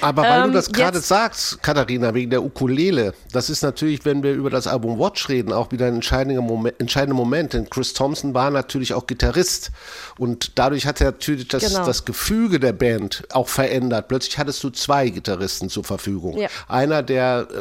[0.00, 4.22] Aber weil Ähm, du das gerade sagst, Katharina, wegen der Ukulele, das ist natürlich, wenn
[4.22, 7.52] wir über das Album Watch reden, auch wieder ein entscheidender Moment, entscheidender Moment.
[7.52, 9.70] Denn Chris Thompson war natürlich auch Gitarrist.
[10.18, 11.84] Und dadurch hat er natürlich das, Genau.
[11.86, 14.08] das Gefüge der Band auch verändert.
[14.08, 16.36] Plötzlich hattest du zwei Gitarristen zur Verfügung.
[16.38, 16.48] Ja.
[16.68, 17.60] Einer, der äh,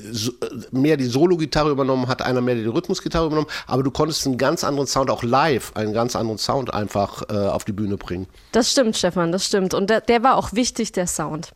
[0.00, 3.48] äh, mehr die Solo-Gitarre übernommen hat, einer mehr die Rhythmusgitarre übernommen.
[3.66, 7.34] Aber du konntest einen ganz anderen Sound, auch live, einen ganz anderen Sound einfach äh,
[7.34, 8.26] auf die Bühne bringen.
[8.52, 9.74] Das stimmt, Stefan, das stimmt.
[9.74, 11.51] Und der, der war auch wichtig, der Sound.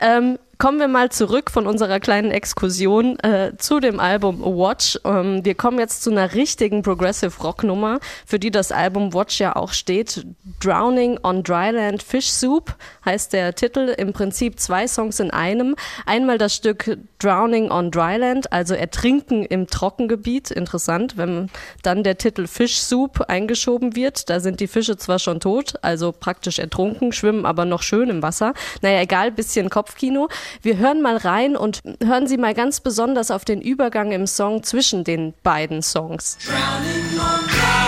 [0.00, 4.98] Ähm, kommen wir mal zurück von unserer kleinen Exkursion äh, zu dem Album Watch.
[5.04, 9.40] Ähm, wir kommen jetzt zu einer richtigen Progressive Rock Nummer, für die das Album Watch
[9.40, 10.26] ja auch steht.
[10.60, 13.94] Drowning on Dryland Fish Soup heißt der Titel.
[13.96, 15.76] Im Prinzip zwei Songs in einem.
[16.06, 20.50] Einmal das Stück Drowning on Dryland, also Ertrinken im Trockengebiet.
[20.50, 21.50] Interessant, wenn
[21.82, 24.28] dann der Titel Fish Soup eingeschoben wird.
[24.30, 28.22] Da sind die Fische zwar schon tot, also praktisch ertrunken, schwimmen aber noch schön im
[28.22, 28.54] Wasser.
[28.82, 30.28] Naja, egal, bisschen Kopfkino.
[30.62, 34.62] Wir hören mal rein und hören Sie mal ganz besonders auf den Übergang im Song
[34.62, 36.38] zwischen den beiden Songs.
[36.44, 37.83] drowning on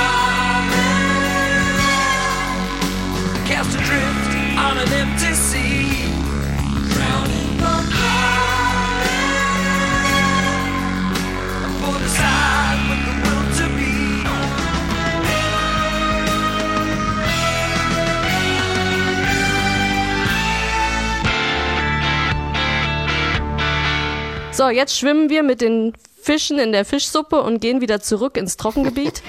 [24.57, 28.57] So, jetzt schwimmen wir mit den Fischen in der Fischsuppe und gehen wieder zurück ins
[28.57, 29.23] Trockengebiet.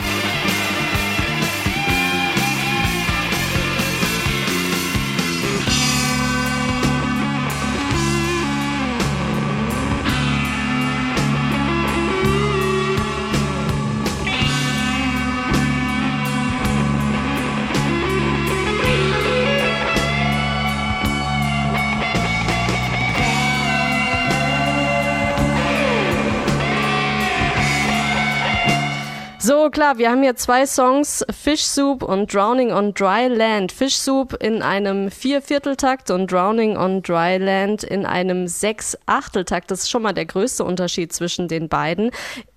[29.77, 33.71] Klar, wir haben hier zwei Songs, Fish Soup und Drowning on Dry Land.
[33.71, 39.69] Fish Soup in einem Viervierteltakt und Drowning on Dry Land in einem Sechsachteltakt.
[39.69, 42.09] Das ist schon mal der größte Unterschied zwischen den beiden.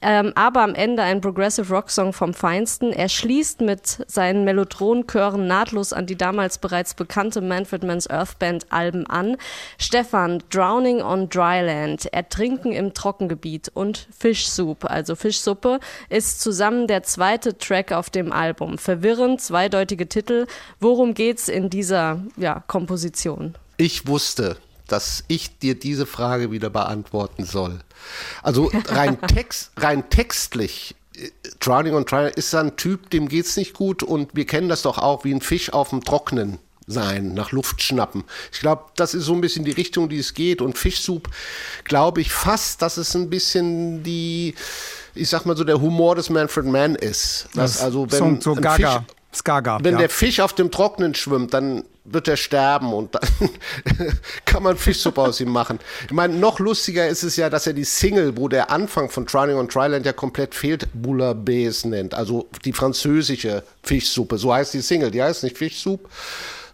[0.03, 2.93] Ähm, aber am Ende ein Progressive Rock Song vom Feinsten.
[2.93, 8.67] Er schließt mit seinen Mellotronchören nahtlos an die damals bereits bekannte Manfred Mann's Earth Band
[8.71, 9.37] Alben an.
[9.79, 16.87] Stefan, Drowning on Dry Land, Ertrinken im Trockengebiet und Fish Soup, also Fischsuppe, ist zusammen
[16.87, 18.79] der zweite Track auf dem Album.
[18.79, 20.47] Verwirrend, zweideutige Titel.
[20.81, 23.55] Worum geht's in dieser ja, Komposition?
[23.77, 24.57] Ich wusste,
[24.93, 27.81] dass ich dir diese Frage wieder beantworten soll.
[28.43, 31.29] Also rein, text, rein textlich, äh,
[31.61, 34.99] Drowning on Trial ist ein Typ, dem geht's nicht gut und wir kennen das doch
[34.99, 36.59] auch wie ein Fisch auf dem Trocknen
[36.91, 38.25] sein, nach Luft schnappen.
[38.53, 40.61] Ich glaube, das ist so ein bisschen die Richtung, die es geht.
[40.61, 41.29] Und Fischsoup,
[41.85, 44.55] glaube ich fast, dass es ein bisschen die,
[45.15, 47.49] ich sag mal so, der Humor des Manfred Mann ist.
[47.55, 48.93] Dass also, wenn so, so ein Gaga.
[48.93, 49.79] Fisch, Skaga.
[49.83, 50.01] wenn ja.
[50.01, 53.51] der Fisch auf dem Trocknen schwimmt, dann wird er sterben und dann
[54.45, 55.79] kann man Fischsuppe aus ihm machen.
[56.07, 59.27] Ich meine, noch lustiger ist es ja, dass er die Single, wo der Anfang von
[59.27, 62.15] Drowning on Dryland ja komplett fehlt, Bouillabaisse nennt.
[62.15, 64.39] Also die französische Fischsuppe.
[64.39, 65.11] So heißt die Single.
[65.11, 66.09] Die heißt nicht Fischsuppe.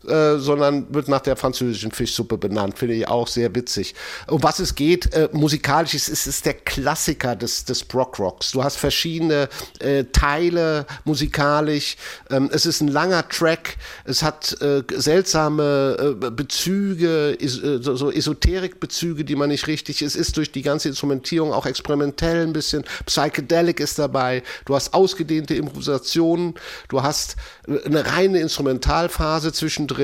[0.09, 2.79] Äh, sondern wird nach der französischen Fischsuppe benannt.
[2.79, 3.95] Finde ich auch sehr witzig.
[4.29, 8.53] Um was es geht, äh, musikalisch ist es der Klassiker des, des Brock-Rocks.
[8.53, 9.49] Du hast verschiedene
[9.81, 11.97] äh, Teile musikalisch.
[12.31, 13.79] Ähm, es ist ein langer Track.
[14.05, 20.03] Es hat äh, seltsame äh, Bezüge, is, so, so Esoterik-Bezüge, die man nicht richtig.
[20.03, 22.85] Es ist durch die ganze Instrumentierung auch experimentell ein bisschen.
[23.07, 24.45] Psychedelic ist dabei.
[24.67, 26.55] Du hast ausgedehnte Improvisationen.
[26.89, 27.35] Du hast
[27.67, 29.96] eine reine Instrumentalphase zwischendrin.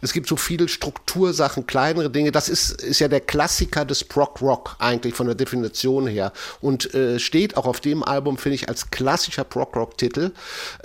[0.00, 2.32] Es gibt so viele Struktursachen, kleinere Dinge.
[2.32, 6.94] Das ist, ist ja der Klassiker des Prog Rock eigentlich von der Definition her und
[6.94, 10.32] äh, steht auch auf dem Album, finde ich, als klassischer Prog Rock Titel.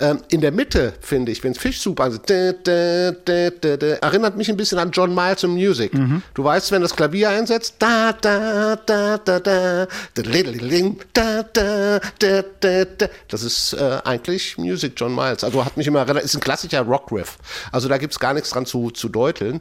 [0.00, 4.48] Ähm, in der Mitte, finde ich, wenn es Fischsuppe, also da, da, da, erinnert mich
[4.48, 5.92] ein bisschen an John Miles und Music.
[6.34, 12.42] Du weißt, wenn das Klavier einsetzt, da, da, da, da, da, da, da, da, da,
[12.60, 13.06] da, da.
[13.28, 15.44] das ist äh, eigentlich Music John Miles.
[15.44, 17.36] Also hat mich immer, rela- ist ein klassischer Rock-Riff.
[17.72, 19.60] Also da gibt's gar nichts dran zu, zu deuteln.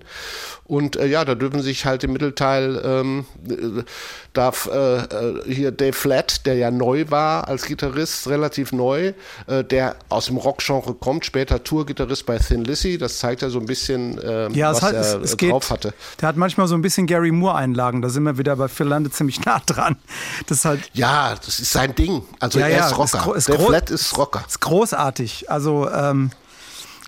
[0.65, 3.83] Und äh, ja, da dürfen sich halt im Mittelteil ähm, äh,
[4.33, 9.13] darf äh, äh, hier Dave Flatt, der ja neu war als Gitarrist, relativ neu,
[9.47, 13.59] äh, der aus dem Rockgenre kommt, später Tourgitarrist bei Thin Lizzy, das zeigt ja so
[13.59, 15.93] ein bisschen, äh, Ja, was hat, er es, äh, es geht, drauf hatte.
[16.21, 18.01] Der hat manchmal so ein bisschen Gary Moore-Einlagen.
[18.01, 19.97] Da sind wir wieder bei Phil Lande ziemlich nah dran.
[20.47, 20.89] Das ist halt.
[20.93, 22.23] Ja, das ist sein Ding.
[22.39, 23.17] Also Ja, er ja, ist Rocker.
[23.19, 24.43] gro- ist Dave Flatt ist Rocker.
[24.47, 25.49] Ist großartig.
[25.51, 26.31] Also ähm,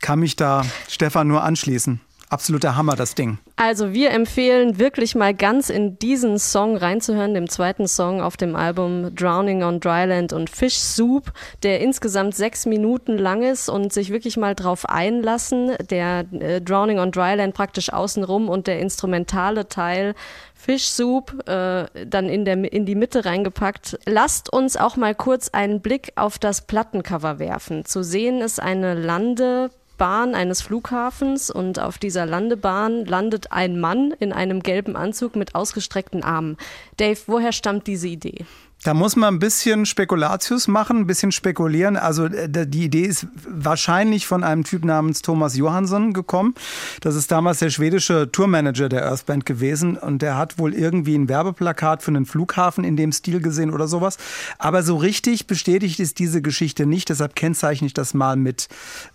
[0.02, 2.02] kann mich da Stefan nur anschließen.
[2.28, 3.38] Absoluter Hammer, das Ding.
[3.56, 8.56] Also wir empfehlen wirklich mal ganz in diesen Song reinzuhören, dem zweiten Song auf dem
[8.56, 11.32] Album Drowning on Dryland und Fish Soup,
[11.62, 15.76] der insgesamt sechs Minuten lang ist und sich wirklich mal drauf einlassen.
[15.92, 20.16] Der äh, Drowning on Dryland praktisch außenrum und der instrumentale Teil
[20.56, 24.00] Fish Soup äh, dann in, der, in die Mitte reingepackt.
[24.08, 27.86] Lasst uns auch mal kurz einen Blick auf das Plattencover werfen.
[27.86, 34.14] Zu sehen ist eine Lande Bahn eines Flughafens und auf dieser Landebahn landet ein Mann
[34.20, 36.58] in einem gelben Anzug mit ausgestreckten Armen.
[36.98, 38.46] Dave, woher stammt diese Idee?
[38.84, 41.98] Da muss man ein bisschen Spekulatius machen, ein bisschen spekulieren.
[41.98, 46.54] Also äh, die Idee ist wahrscheinlich von einem Typ namens Thomas Johansson gekommen.
[47.02, 51.30] Das ist damals der schwedische Tourmanager der Earthband gewesen und der hat wohl irgendwie ein
[51.30, 54.18] Werbeplakat für einen Flughafen in dem Stil gesehen oder sowas.
[54.60, 57.10] Aber so richtig bestätigt ist diese Geschichte nicht.
[57.10, 58.68] Deshalb kennzeichne ich das mal mit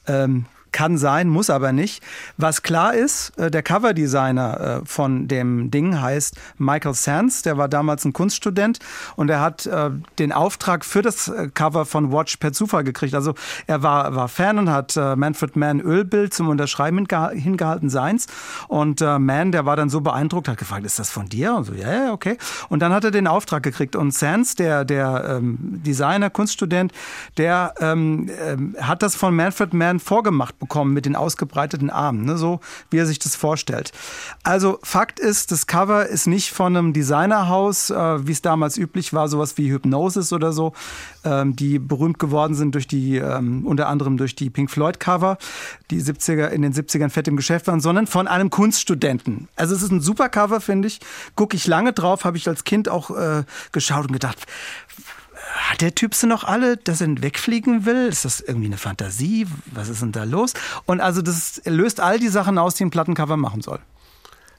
[0.08, 2.02] ähm, kann sein, muss aber nicht.
[2.36, 7.42] Was klar ist, äh, der Coverdesigner äh, von dem Ding heißt Michael Sands.
[7.42, 8.78] Der war damals ein Kunststudent
[9.16, 13.14] und er hat äh, den Auftrag für das Cover von Watch per Zufall gekriegt.
[13.14, 13.34] Also
[13.66, 18.26] er war, war Fan und hat Manfred Mann Ölbild zum Unterschreiben hingehalten seins.
[18.68, 21.54] Und Mann, der war dann so beeindruckt, hat gefragt, ist das von dir?
[21.54, 22.36] Und so, ja, yeah, okay.
[22.68, 23.96] Und dann hat er den Auftrag gekriegt.
[23.96, 26.92] Und Sands, der, der ähm, Designer, Kunststudent,
[27.36, 32.38] der ähm, ähm, hat das von Manfred Mann vorgemacht bekommen mit den ausgebreiteten Armen, ne?
[32.38, 33.92] so wie er sich das vorstellt.
[34.44, 39.12] Also Fakt ist, das Cover ist nicht von einem Designerhaus, äh, wie es damals üblich
[39.12, 40.72] war, sowas wie Hypnosis oder so,
[41.24, 45.38] ähm, die berühmt geworden sind durch die, ähm, unter anderem durch die Pink Floyd Cover,
[45.90, 49.48] die 70er, in den 70ern fett im Geschäft waren, sondern von einem Kunststudenten.
[49.56, 51.00] Also es ist ein super Cover, finde ich.
[51.34, 54.46] Gucke ich lange drauf, habe ich als Kind auch äh, geschaut und gedacht,
[55.54, 58.08] hat der Typ sie noch alle, dass er wegfliegen will?
[58.08, 59.46] Ist das irgendwie eine Fantasie?
[59.66, 60.54] Was ist denn da los?
[60.86, 63.80] Und also das löst all die Sachen aus, die ein Plattencover machen soll.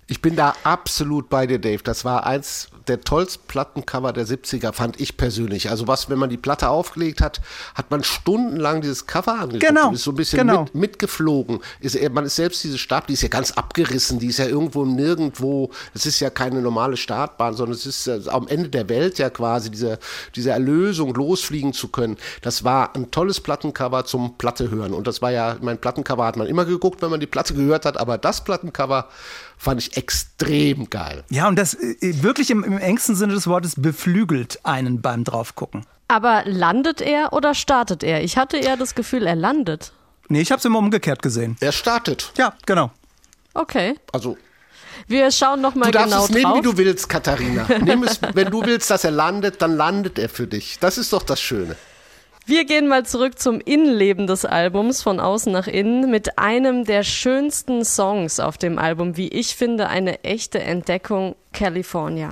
[0.08, 1.84] Ich bin da absolut bei dir, Dave.
[1.84, 5.70] Das war eins der tollsten Plattencover der 70er, fand ich persönlich.
[5.70, 7.42] Also was, wenn man die Platte aufgelegt hat,
[7.76, 9.68] hat man stundenlang dieses Cover angeguckt.
[9.68, 9.92] Genau.
[9.92, 10.64] Ist so ein bisschen genau.
[10.64, 11.60] mit, mitgeflogen.
[11.80, 14.86] Ist, man ist selbst diese Stab, die ist ja ganz abgerissen, die ist ja irgendwo
[14.86, 19.20] nirgendwo, es ist ja keine normale Startbahn, sondern es ist äh, am Ende der Welt
[19.20, 20.00] ja quasi diese,
[20.36, 22.18] diese Erlösung, losfliegen zu können.
[22.42, 24.94] Das war ein tolles Plattencover zum Platte hören.
[24.94, 27.86] Und das war ja, mein Plattencover hat man immer geguckt, wenn man die Platte gehört
[27.86, 29.08] hat, aber das Plattencover
[29.62, 31.24] fand ich extrem geil.
[31.30, 35.86] Ja, und das äh, wirklich im, im engsten Sinne des Wortes beflügelt einen beim draufgucken.
[36.08, 38.24] Aber landet er oder startet er?
[38.24, 39.94] Ich hatte eher das Gefühl, er landet.
[40.30, 41.58] Nee, ich habe es immer umgekehrt gesehen.
[41.60, 42.34] Er startet.
[42.38, 42.92] Ja, genau.
[43.54, 43.96] Okay.
[44.12, 44.38] Also
[45.08, 46.58] Wir schauen noch mal Du darfst genau es nehmen, drauf.
[46.58, 47.68] wie du willst, Katharina.
[47.82, 50.80] Nimm es, wenn du willst, dass er landet, dann landet er für dich.
[50.80, 51.76] Das ist doch das Schöne.
[52.46, 57.04] Wir gehen mal zurück zum Innenleben des Albums, von außen nach innen, mit einem der
[57.04, 62.30] schönsten Songs auf dem Album, wie ich finde, eine echte Entdeckung, California.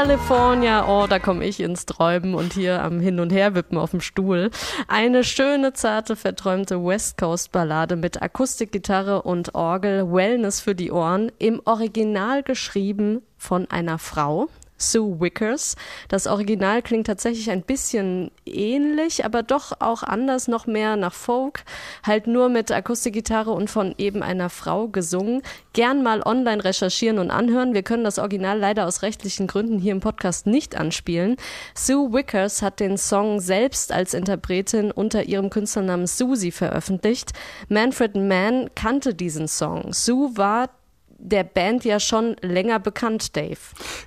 [0.00, 4.00] California, oh, da komme ich ins Träumen und hier am Hin- und Herwippen auf dem
[4.00, 4.52] Stuhl.
[4.86, 11.32] Eine schöne, zarte, verträumte West Coast Ballade mit Akustikgitarre und Orgel, Wellness für die Ohren,
[11.40, 14.46] im Original geschrieben von einer Frau.
[14.78, 15.76] Sue Wickers.
[16.08, 21.64] Das Original klingt tatsächlich ein bisschen ähnlich, aber doch auch anders, noch mehr nach Folk.
[22.06, 25.42] Halt nur mit Akustikgitarre und von eben einer Frau gesungen.
[25.72, 27.74] Gern mal online recherchieren und anhören.
[27.74, 31.36] Wir können das Original leider aus rechtlichen Gründen hier im Podcast nicht anspielen.
[31.74, 37.32] Sue Wickers hat den Song selbst als Interpretin unter ihrem Künstlernamen Susie veröffentlicht.
[37.68, 39.92] Manfred Mann kannte diesen Song.
[39.92, 40.70] Sue war
[41.18, 43.58] der Band ja schon länger bekannt, Dave.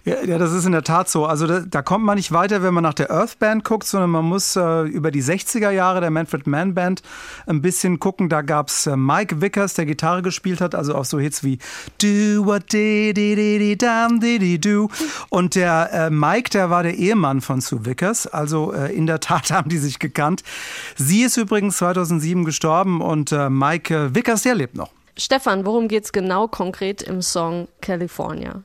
[0.05, 1.25] Ja, ja, das ist in der Tat so.
[1.25, 4.09] Also da, da kommt man nicht weiter, wenn man nach der Earth Band guckt, sondern
[4.09, 7.01] man muss äh, über die 60er Jahre der Manfred Mann Band
[7.47, 8.29] ein bisschen gucken.
[8.29, 11.59] Da gab's äh, Mike Vickers, der Gitarre gespielt hat, also auch so Hits wie
[12.01, 14.89] Do what di di di di dam di di do.
[15.29, 18.25] Und der äh, Mike, der war der Ehemann von Sue Vickers.
[18.25, 20.43] Also äh, in der Tat haben die sich gekannt.
[20.95, 24.89] Sie ist übrigens 2007 gestorben und äh, Mike äh, Vickers, der lebt noch.
[25.17, 28.63] Stefan, worum geht's genau konkret im Song California?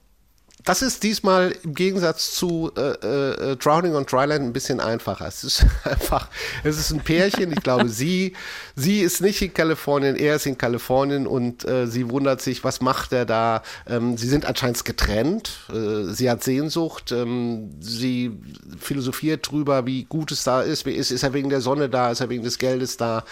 [0.67, 5.27] Das ist diesmal im Gegensatz zu äh, äh, Drowning on Dryland ein bisschen einfacher.
[5.29, 6.29] Es ist einfach,
[6.65, 7.53] es ist ein Pärchen.
[7.53, 8.35] Ich glaube, sie,
[8.75, 12.81] sie ist nicht in Kalifornien, er ist in Kalifornien und äh, sie wundert sich, was
[12.81, 13.63] macht er da?
[13.89, 15.53] Ähm, sie sind anscheinend getrennt.
[15.73, 17.13] Äh, sie hat Sehnsucht.
[17.13, 18.33] Ähm, sie
[18.81, 20.85] philosophiert drüber, wie gut es da ist.
[20.85, 22.11] Wie ist, ist er wegen der Sonne da?
[22.11, 23.25] Ist er wegen des Geldes da?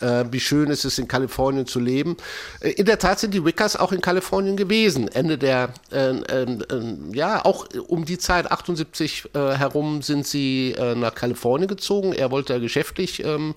[0.00, 2.16] Äh, wie schön ist es, in Kalifornien zu leben?
[2.58, 5.06] Äh, in der Tat sind die Wickers auch in Kalifornien gewesen.
[5.06, 6.79] Ende der äh, äh,
[7.12, 12.12] ja, auch um die Zeit, 78 äh, herum, sind sie äh, nach Kalifornien gezogen.
[12.12, 13.54] Er wollte geschäftlich ähm,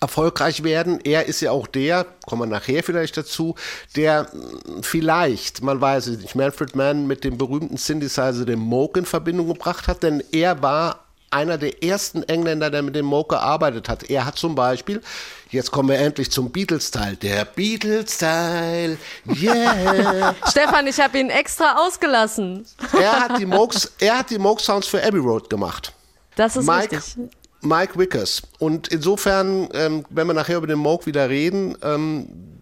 [0.00, 1.00] erfolgreich werden.
[1.02, 3.54] Er ist ja auch der, kommen wir nachher vielleicht dazu,
[3.96, 8.96] der hm, vielleicht, man weiß es nicht, Manfred Mann mit dem berühmten Synthesizer, dem Moog,
[8.96, 11.05] in Verbindung gebracht hat, denn er war
[11.36, 14.08] einer der ersten Engländer, der mit dem Moog gearbeitet hat.
[14.08, 15.02] Er hat zum Beispiel,
[15.50, 18.96] jetzt kommen wir endlich zum Beatles-Teil, der Beatles-Teil,
[19.42, 20.34] yeah.
[20.48, 22.64] Stefan, ich habe ihn extra ausgelassen.
[22.98, 25.92] er hat die Moogs, er hat die Moog-Sounds für Abbey Road gemacht.
[26.36, 27.28] Das ist Mike, richtig.
[27.60, 28.42] Mike Wickers.
[28.58, 32.55] Und insofern, ähm, wenn wir nachher über den Moog wieder reden, ähm,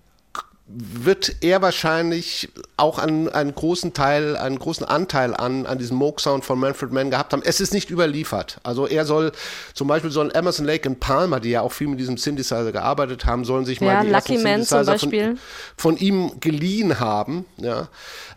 [0.66, 2.48] wird er wahrscheinlich
[2.78, 7.10] auch einen, einen großen Teil, einen großen Anteil an, an diesem Moog-Sound von Manfred Mann
[7.10, 7.42] gehabt haben.
[7.44, 8.60] Es ist nicht überliefert.
[8.62, 9.32] Also er soll,
[9.74, 13.26] zum Beispiel sollen Emerson Lake und Palmer, die ja auch viel mit diesem Synthesizer gearbeitet
[13.26, 14.98] haben, sollen sich Ja, mal die Lucky ersten Man Synthesizer.
[14.98, 15.38] Von,
[15.76, 17.44] von ihm geliehen haben.
[17.58, 17.88] Ja.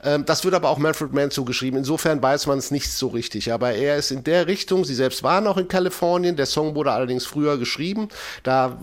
[0.04, 1.80] Ähm, das wird aber auch Manfred Mann zugeschrieben.
[1.80, 3.54] Insofern weiß man es nicht so richtig.
[3.54, 6.36] Aber er ist in der Richtung, sie selbst waren auch in Kalifornien.
[6.36, 8.10] Der Song wurde allerdings früher geschrieben.
[8.44, 8.78] Da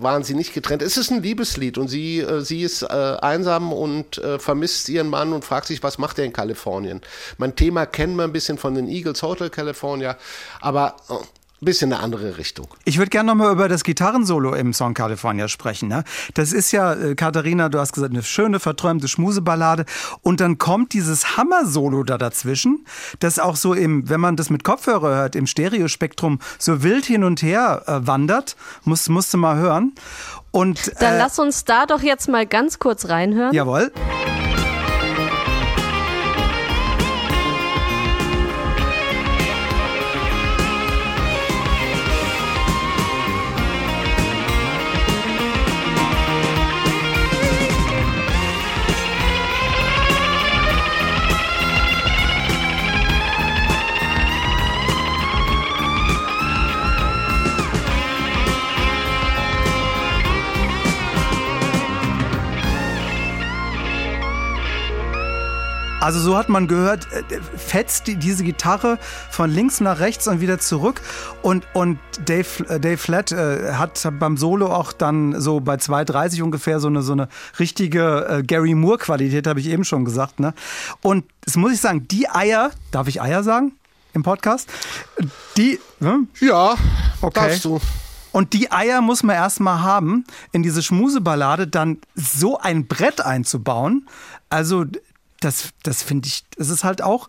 [0.00, 0.82] waren sie nicht getrennt.
[0.82, 2.86] Es ist ein Liebeslied und sie, äh, sie ist äh,
[3.20, 7.00] einsam und äh, vermisst ihren Mann und fragt sich, was macht er in Kalifornien?
[7.38, 10.16] Mein Thema kennen wir ein bisschen von den Eagles Hotel California,
[10.60, 11.14] aber äh,
[11.60, 12.68] ein bisschen eine andere Richtung.
[12.84, 15.88] Ich würde gerne nochmal über das Gitarrensolo im Song California sprechen.
[15.88, 16.04] Ne?
[16.34, 19.84] Das ist ja, äh, Katharina, du hast gesagt, eine schöne, verträumte Schmuseballade.
[20.22, 22.86] Und dann kommt dieses Hammer-Solo da dazwischen,
[23.18, 27.24] das auch so im, wenn man das mit Kopfhörer hört, im Stereospektrum so wild hin
[27.24, 28.56] und her äh, wandert.
[28.84, 29.92] Muss, musst du mal hören.
[30.52, 33.52] Und, Dann äh, lass uns da doch jetzt mal ganz kurz reinhören.
[33.52, 33.92] Jawohl.
[66.10, 67.22] Also so hat man gehört, äh,
[67.56, 68.98] fetzt die, diese Gitarre
[69.30, 71.02] von links nach rechts und wieder zurück.
[71.40, 76.42] Und, und Dave, äh, Dave Flatt äh, hat beim Solo auch dann so bei 2,30
[76.42, 77.28] ungefähr so eine, so eine
[77.60, 80.40] richtige Gary Moore-Qualität, habe ich eben schon gesagt.
[80.40, 80.52] Ne?
[81.00, 83.70] Und das muss ich sagen, die Eier, darf ich Eier sagen
[84.12, 84.68] im Podcast?
[85.56, 86.26] Die, ne?
[86.40, 86.74] Ja,
[87.22, 87.40] Okay.
[87.40, 87.80] darfst du.
[88.32, 94.08] Und die Eier muss man erstmal haben, in diese Schmuseballade dann so ein Brett einzubauen.
[94.48, 94.86] Also,
[95.40, 97.28] das, das finde ich, das ist halt auch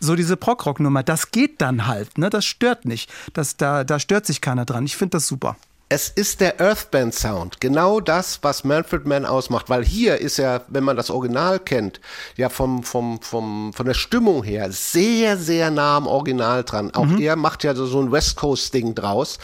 [0.00, 1.02] so diese Prog-Rock-Nummer.
[1.02, 2.30] Das geht dann halt, ne?
[2.30, 3.10] Das stört nicht.
[3.34, 4.84] Das, da, da stört sich keiner dran.
[4.84, 5.56] Ich finde das super.
[5.88, 10.64] Es ist der Earthband Sound, genau das, was Manfred Mann ausmacht, weil hier ist er,
[10.68, 12.00] wenn man das Original kennt,
[12.38, 16.94] ja vom, vom, vom, von der Stimmung her sehr, sehr nah am Original dran.
[16.94, 19.38] Auch er macht ja so so ein West Coast Ding draus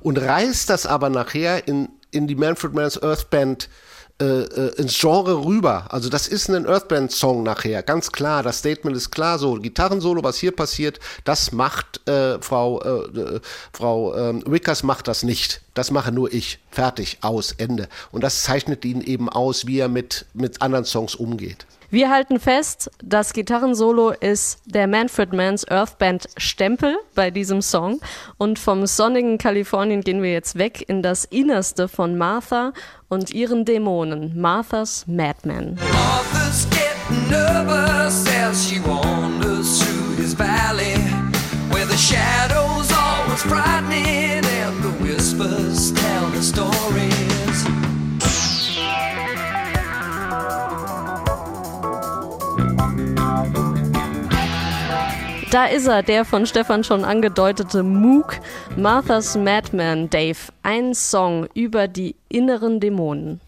[0.00, 3.89] und reißt das aber nachher in, in die Manfred Manns Earthband äh,
[4.20, 5.86] äh, ins Genre rüber.
[5.88, 8.42] Also das ist ein Earthband-Song nachher, ganz klar.
[8.42, 9.38] Das Statement ist klar.
[9.38, 13.40] So Gitarrensolo, was hier passiert, das macht äh, Frau äh, äh,
[13.72, 15.62] Frau ähm, Wickers macht das nicht.
[15.74, 16.58] Das mache nur ich.
[16.70, 17.88] Fertig, aus, Ende.
[18.12, 21.66] Und das zeichnet ihn eben aus, wie er mit mit anderen Songs umgeht.
[21.92, 28.00] Wir halten fest, das Gitarrensolo ist der Manfred Manns Earthband Stempel bei diesem Song.
[28.38, 32.72] Und vom sonnigen Kalifornien gehen wir jetzt weg in das Innerste von Martha
[33.08, 34.40] und ihren Dämonen.
[34.40, 35.80] Marthas Madman.
[35.92, 40.94] Martha's getting nervous as she wanders through his valley,
[41.72, 44.39] where the shadows always frightening
[45.40, 47.64] whispers tell the stories.
[55.50, 58.38] Da ist er, der von Stefan schon angedeutete Moog,
[58.76, 60.36] Marthas Madman, Dave.
[60.62, 63.40] Ein Song über die inneren Dämonen.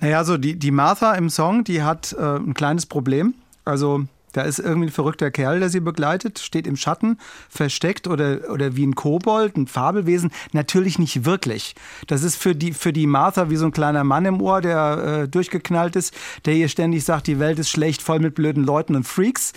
[0.00, 3.34] Naja, also die, die Martha im Song, die hat äh, ein kleines Problem.
[3.64, 7.18] Also Da ist irgendwie ein verrückter Kerl, der sie begleitet, steht im Schatten,
[7.48, 10.30] versteckt oder, oder wie ein Kobold, ein Fabelwesen.
[10.52, 11.74] Natürlich nicht wirklich.
[12.06, 15.22] Das ist für die, für die Martha wie so ein kleiner Mann im Ohr, der
[15.22, 16.14] äh, durchgeknallt ist,
[16.44, 19.52] der ihr ständig sagt, die Welt ist schlecht, voll mit blöden Leuten und Freaks.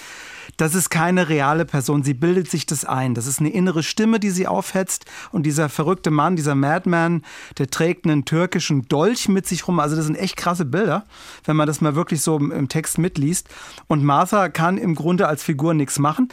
[0.64, 2.04] Das ist keine reale Person.
[2.04, 3.16] Sie bildet sich das ein.
[3.16, 5.04] Das ist eine innere Stimme, die sie aufhetzt.
[5.34, 7.24] Und dieser verrückte Mann, dieser Madman,
[7.58, 9.82] der trägt einen türkischen Dolch mit sich rum.
[9.82, 11.04] Also das sind echt krasse Bilder,
[11.44, 13.50] wenn man das mal wirklich so im Text mitliest.
[13.88, 16.30] Und Martha kann im Grunde als Figur nichts machen.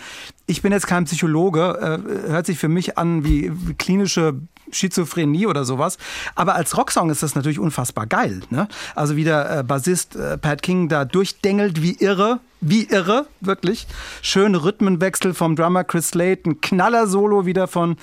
[0.46, 4.40] Ich bin jetzt kein Psychologe, äh, hört sich für mich an wie, wie klinische
[4.72, 5.98] Schizophrenie oder sowas.
[6.34, 8.40] Aber als Rocksong ist das natürlich unfassbar geil.
[8.50, 8.68] Ne?
[8.94, 12.40] Also wie der äh, Bassist äh, Pat King da durchdengelt wie irre.
[12.62, 13.86] Wie irre, wirklich.
[14.20, 17.96] Schöne Rhythmenwechsel vom Drummer Chris Slade, ein Knaller-Solo wieder von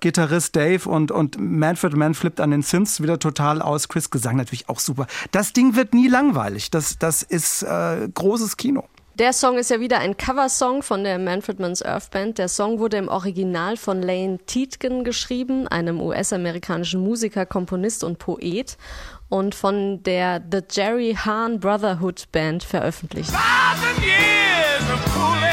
[0.00, 3.88] Gitarrist Dave und, und Manfred Mann flippt an den Synths wieder total aus.
[3.88, 5.06] Chris Gesang natürlich auch super.
[5.30, 6.72] Das Ding wird nie langweilig.
[6.72, 8.88] Das, das ist äh, großes Kino.
[9.20, 12.38] Der Song ist ja wieder ein Coversong von der Manfred Mann's Earth Band.
[12.38, 18.78] Der Song wurde im Original von Lane Tietgen geschrieben, einem US-amerikanischen Musiker, Komponist und Poet
[19.28, 23.28] und von der The Jerry Hahn Brotherhood Band veröffentlicht.
[23.28, 25.49] Thousand years of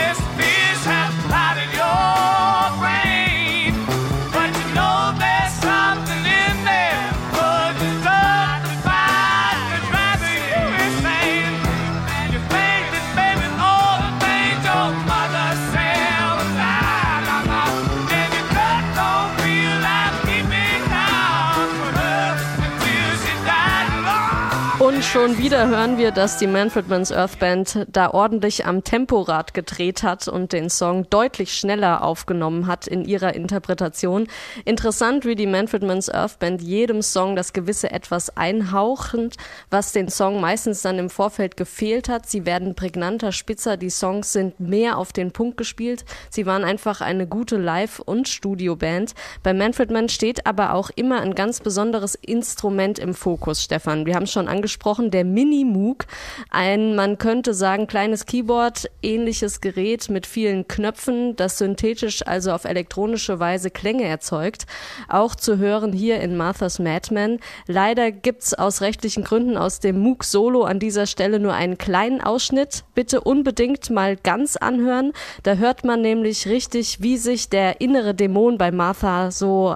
[25.17, 30.03] schon wieder hören wir, dass die Manfred Mann's Earth Band da ordentlich am Temporad gedreht
[30.03, 34.27] hat und den Song deutlich schneller aufgenommen hat in ihrer Interpretation.
[34.63, 39.37] Interessant, wie die Manfred Mann's Earth Band jedem Song das gewisse etwas einhauchend,
[39.71, 42.29] was den Song meistens dann im Vorfeld gefehlt hat.
[42.29, 46.05] Sie werden prägnanter, spitzer, die Songs sind mehr auf den Punkt gespielt.
[46.29, 49.15] Sie waren einfach eine gute Live- und Studioband.
[49.41, 54.05] Bei Manfred Mann steht aber auch immer ein ganz besonderes Instrument im Fokus, Stefan.
[54.05, 56.05] Wir haben es schon angesprochen, der Mini-Moog.
[56.49, 62.65] Ein, man könnte sagen, kleines Keyboard, ähnliches Gerät mit vielen Knöpfen, das synthetisch, also auf
[62.65, 64.65] elektronische Weise Klänge erzeugt.
[65.07, 67.39] Auch zu hören hier in Martha's Madman.
[67.67, 72.21] Leider gibt's aus rechtlichen Gründen aus dem Moog Solo an dieser Stelle nur einen kleinen
[72.21, 72.83] Ausschnitt.
[72.95, 75.13] Bitte unbedingt mal ganz anhören.
[75.43, 79.75] Da hört man nämlich richtig, wie sich der innere Dämon bei Martha so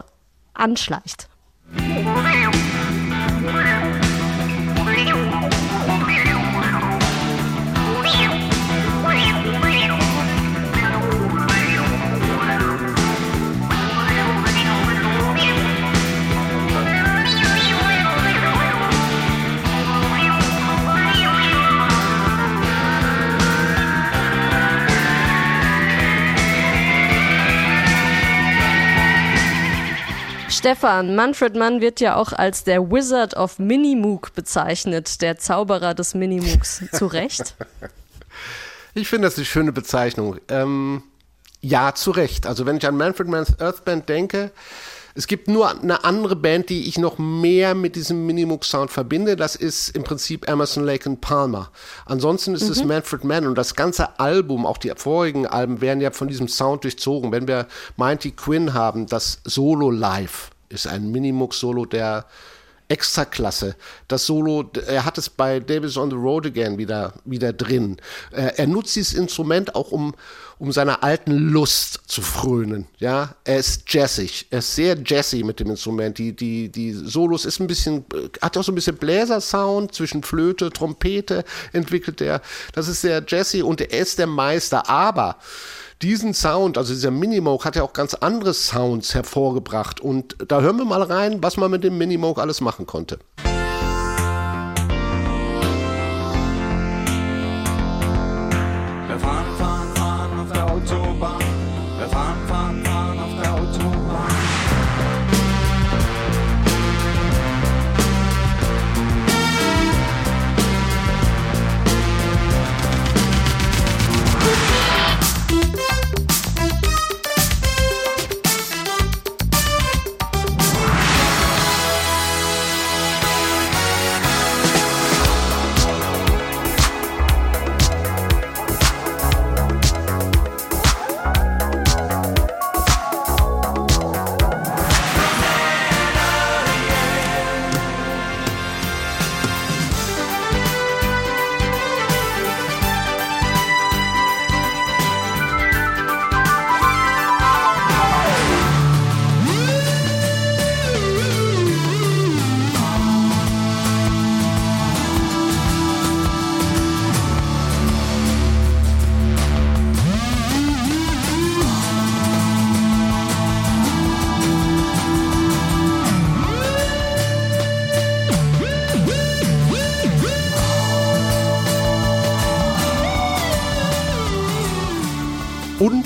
[0.54, 1.28] anschleicht.
[30.62, 36.14] Stefan, Manfred Mann wird ja auch als der Wizard of Minimoog bezeichnet, der Zauberer des
[36.14, 36.84] Minimoogs.
[36.92, 37.56] Zu Recht?
[38.94, 40.38] Ich finde das eine schöne Bezeichnung.
[40.50, 41.02] Ähm,
[41.62, 42.46] ja, zu Recht.
[42.46, 44.52] Also wenn ich an Manfred Mann's Earth Band denke,
[45.16, 49.36] es gibt nur eine andere Band, die ich noch mehr mit diesem Minimoog-Sound verbinde.
[49.36, 51.72] Das ist im Prinzip Emerson, Lake and Palmer.
[52.06, 56.12] Ansonsten ist es Manfred Mann und das ganze Album, auch die vorigen Alben, werden ja
[56.12, 57.32] von diesem Sound durchzogen.
[57.32, 62.26] Wenn wir Mighty Quinn haben, das Solo Live ist ein Minimoog-Solo der
[62.92, 63.78] Extraklasse.
[64.10, 67.96] Das Solo, er hat es bei Davis on the Road Again wieder, wieder drin.
[68.32, 70.14] Äh, er nutzt dieses Instrument auch, um,
[70.60, 72.88] um seiner alten Lust zu frönen.
[73.00, 74.48] Ja, er ist jazzig.
[74.50, 76.18] Er ist sehr jazzy mit dem Instrument.
[76.18, 80.22] Die, die, die Solos ist ein bisschen, äh, hat auch so ein bisschen Bläsersound zwischen
[80.22, 82.42] Flöte, Trompete entwickelt er.
[82.74, 84.90] Das ist sehr jazzy und er ist der Meister.
[84.90, 85.38] Aber
[86.02, 90.00] diesen Sound, also dieser Minimoog, hat ja auch ganz andere Sounds hervorgebracht.
[90.00, 93.20] Und da hören wir mal rein, was man mit dem Minimoog alles machen konnte.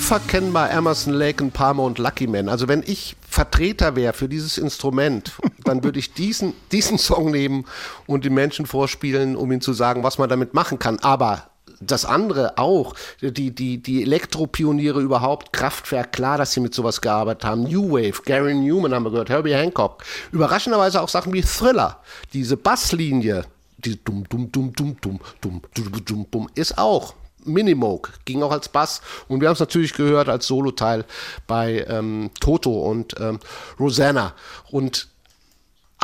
[0.05, 2.47] Unverkennbar Emerson, Lake und Palmer und Lucky Man.
[2.47, 5.31] Also wenn ich Vertreter wäre für dieses Instrument,
[5.63, 7.65] dann würde ich diesen, diesen Song nehmen
[8.05, 10.99] und den Menschen vorspielen, um ihnen zu sagen, was man damit machen kann.
[10.99, 11.49] Aber
[11.81, 17.43] das andere auch, die, die, die Elektropioniere überhaupt, Kraftwerk, klar, dass sie mit sowas gearbeitet
[17.43, 21.99] haben, New Wave, Gary Newman haben wir gehört, Herbie Hancock, überraschenderweise auch Sachen wie Thriller,
[22.31, 23.45] diese Basslinie,
[23.79, 28.51] die dumm, dumm, dumm, dumm, dumm, dumm, dumm, dumm, dumm, ist auch Minimoog, ging auch
[28.51, 29.01] als Bass.
[29.27, 31.05] Und wir haben es natürlich gehört als Soloteil
[31.47, 33.39] bei ähm, Toto und ähm,
[33.79, 34.33] Rosanna.
[34.69, 35.07] Und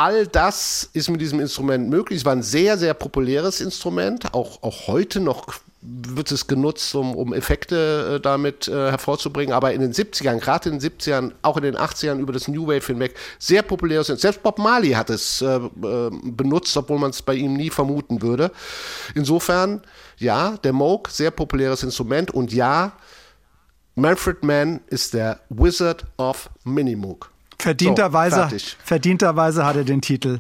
[0.02, 2.20] all das ist mit diesem Instrument möglich.
[2.20, 4.34] Es war ein sehr, sehr populäres Instrument.
[4.34, 9.54] Auch, auch heute noch wird es genutzt, um, um Effekte äh, damit äh, hervorzubringen.
[9.54, 12.66] Aber in den 70ern, gerade in den 70ern, auch in den 80ern über das New
[12.66, 14.22] Wave hinweg, sehr populäres Instrument.
[14.22, 18.24] Selbst Bob Marley hat es äh, äh benutzt, obwohl man es bei ihm nie vermuten
[18.24, 18.52] würde.
[19.14, 19.84] Insofern,
[20.18, 22.32] ja, der Moog, sehr populäres Instrument.
[22.32, 22.94] Und ja,
[23.94, 27.30] Manfred Mann ist der Wizard of Minimoog.
[27.62, 30.40] Verdienterweise, so, verdienterweise hat er den Titel.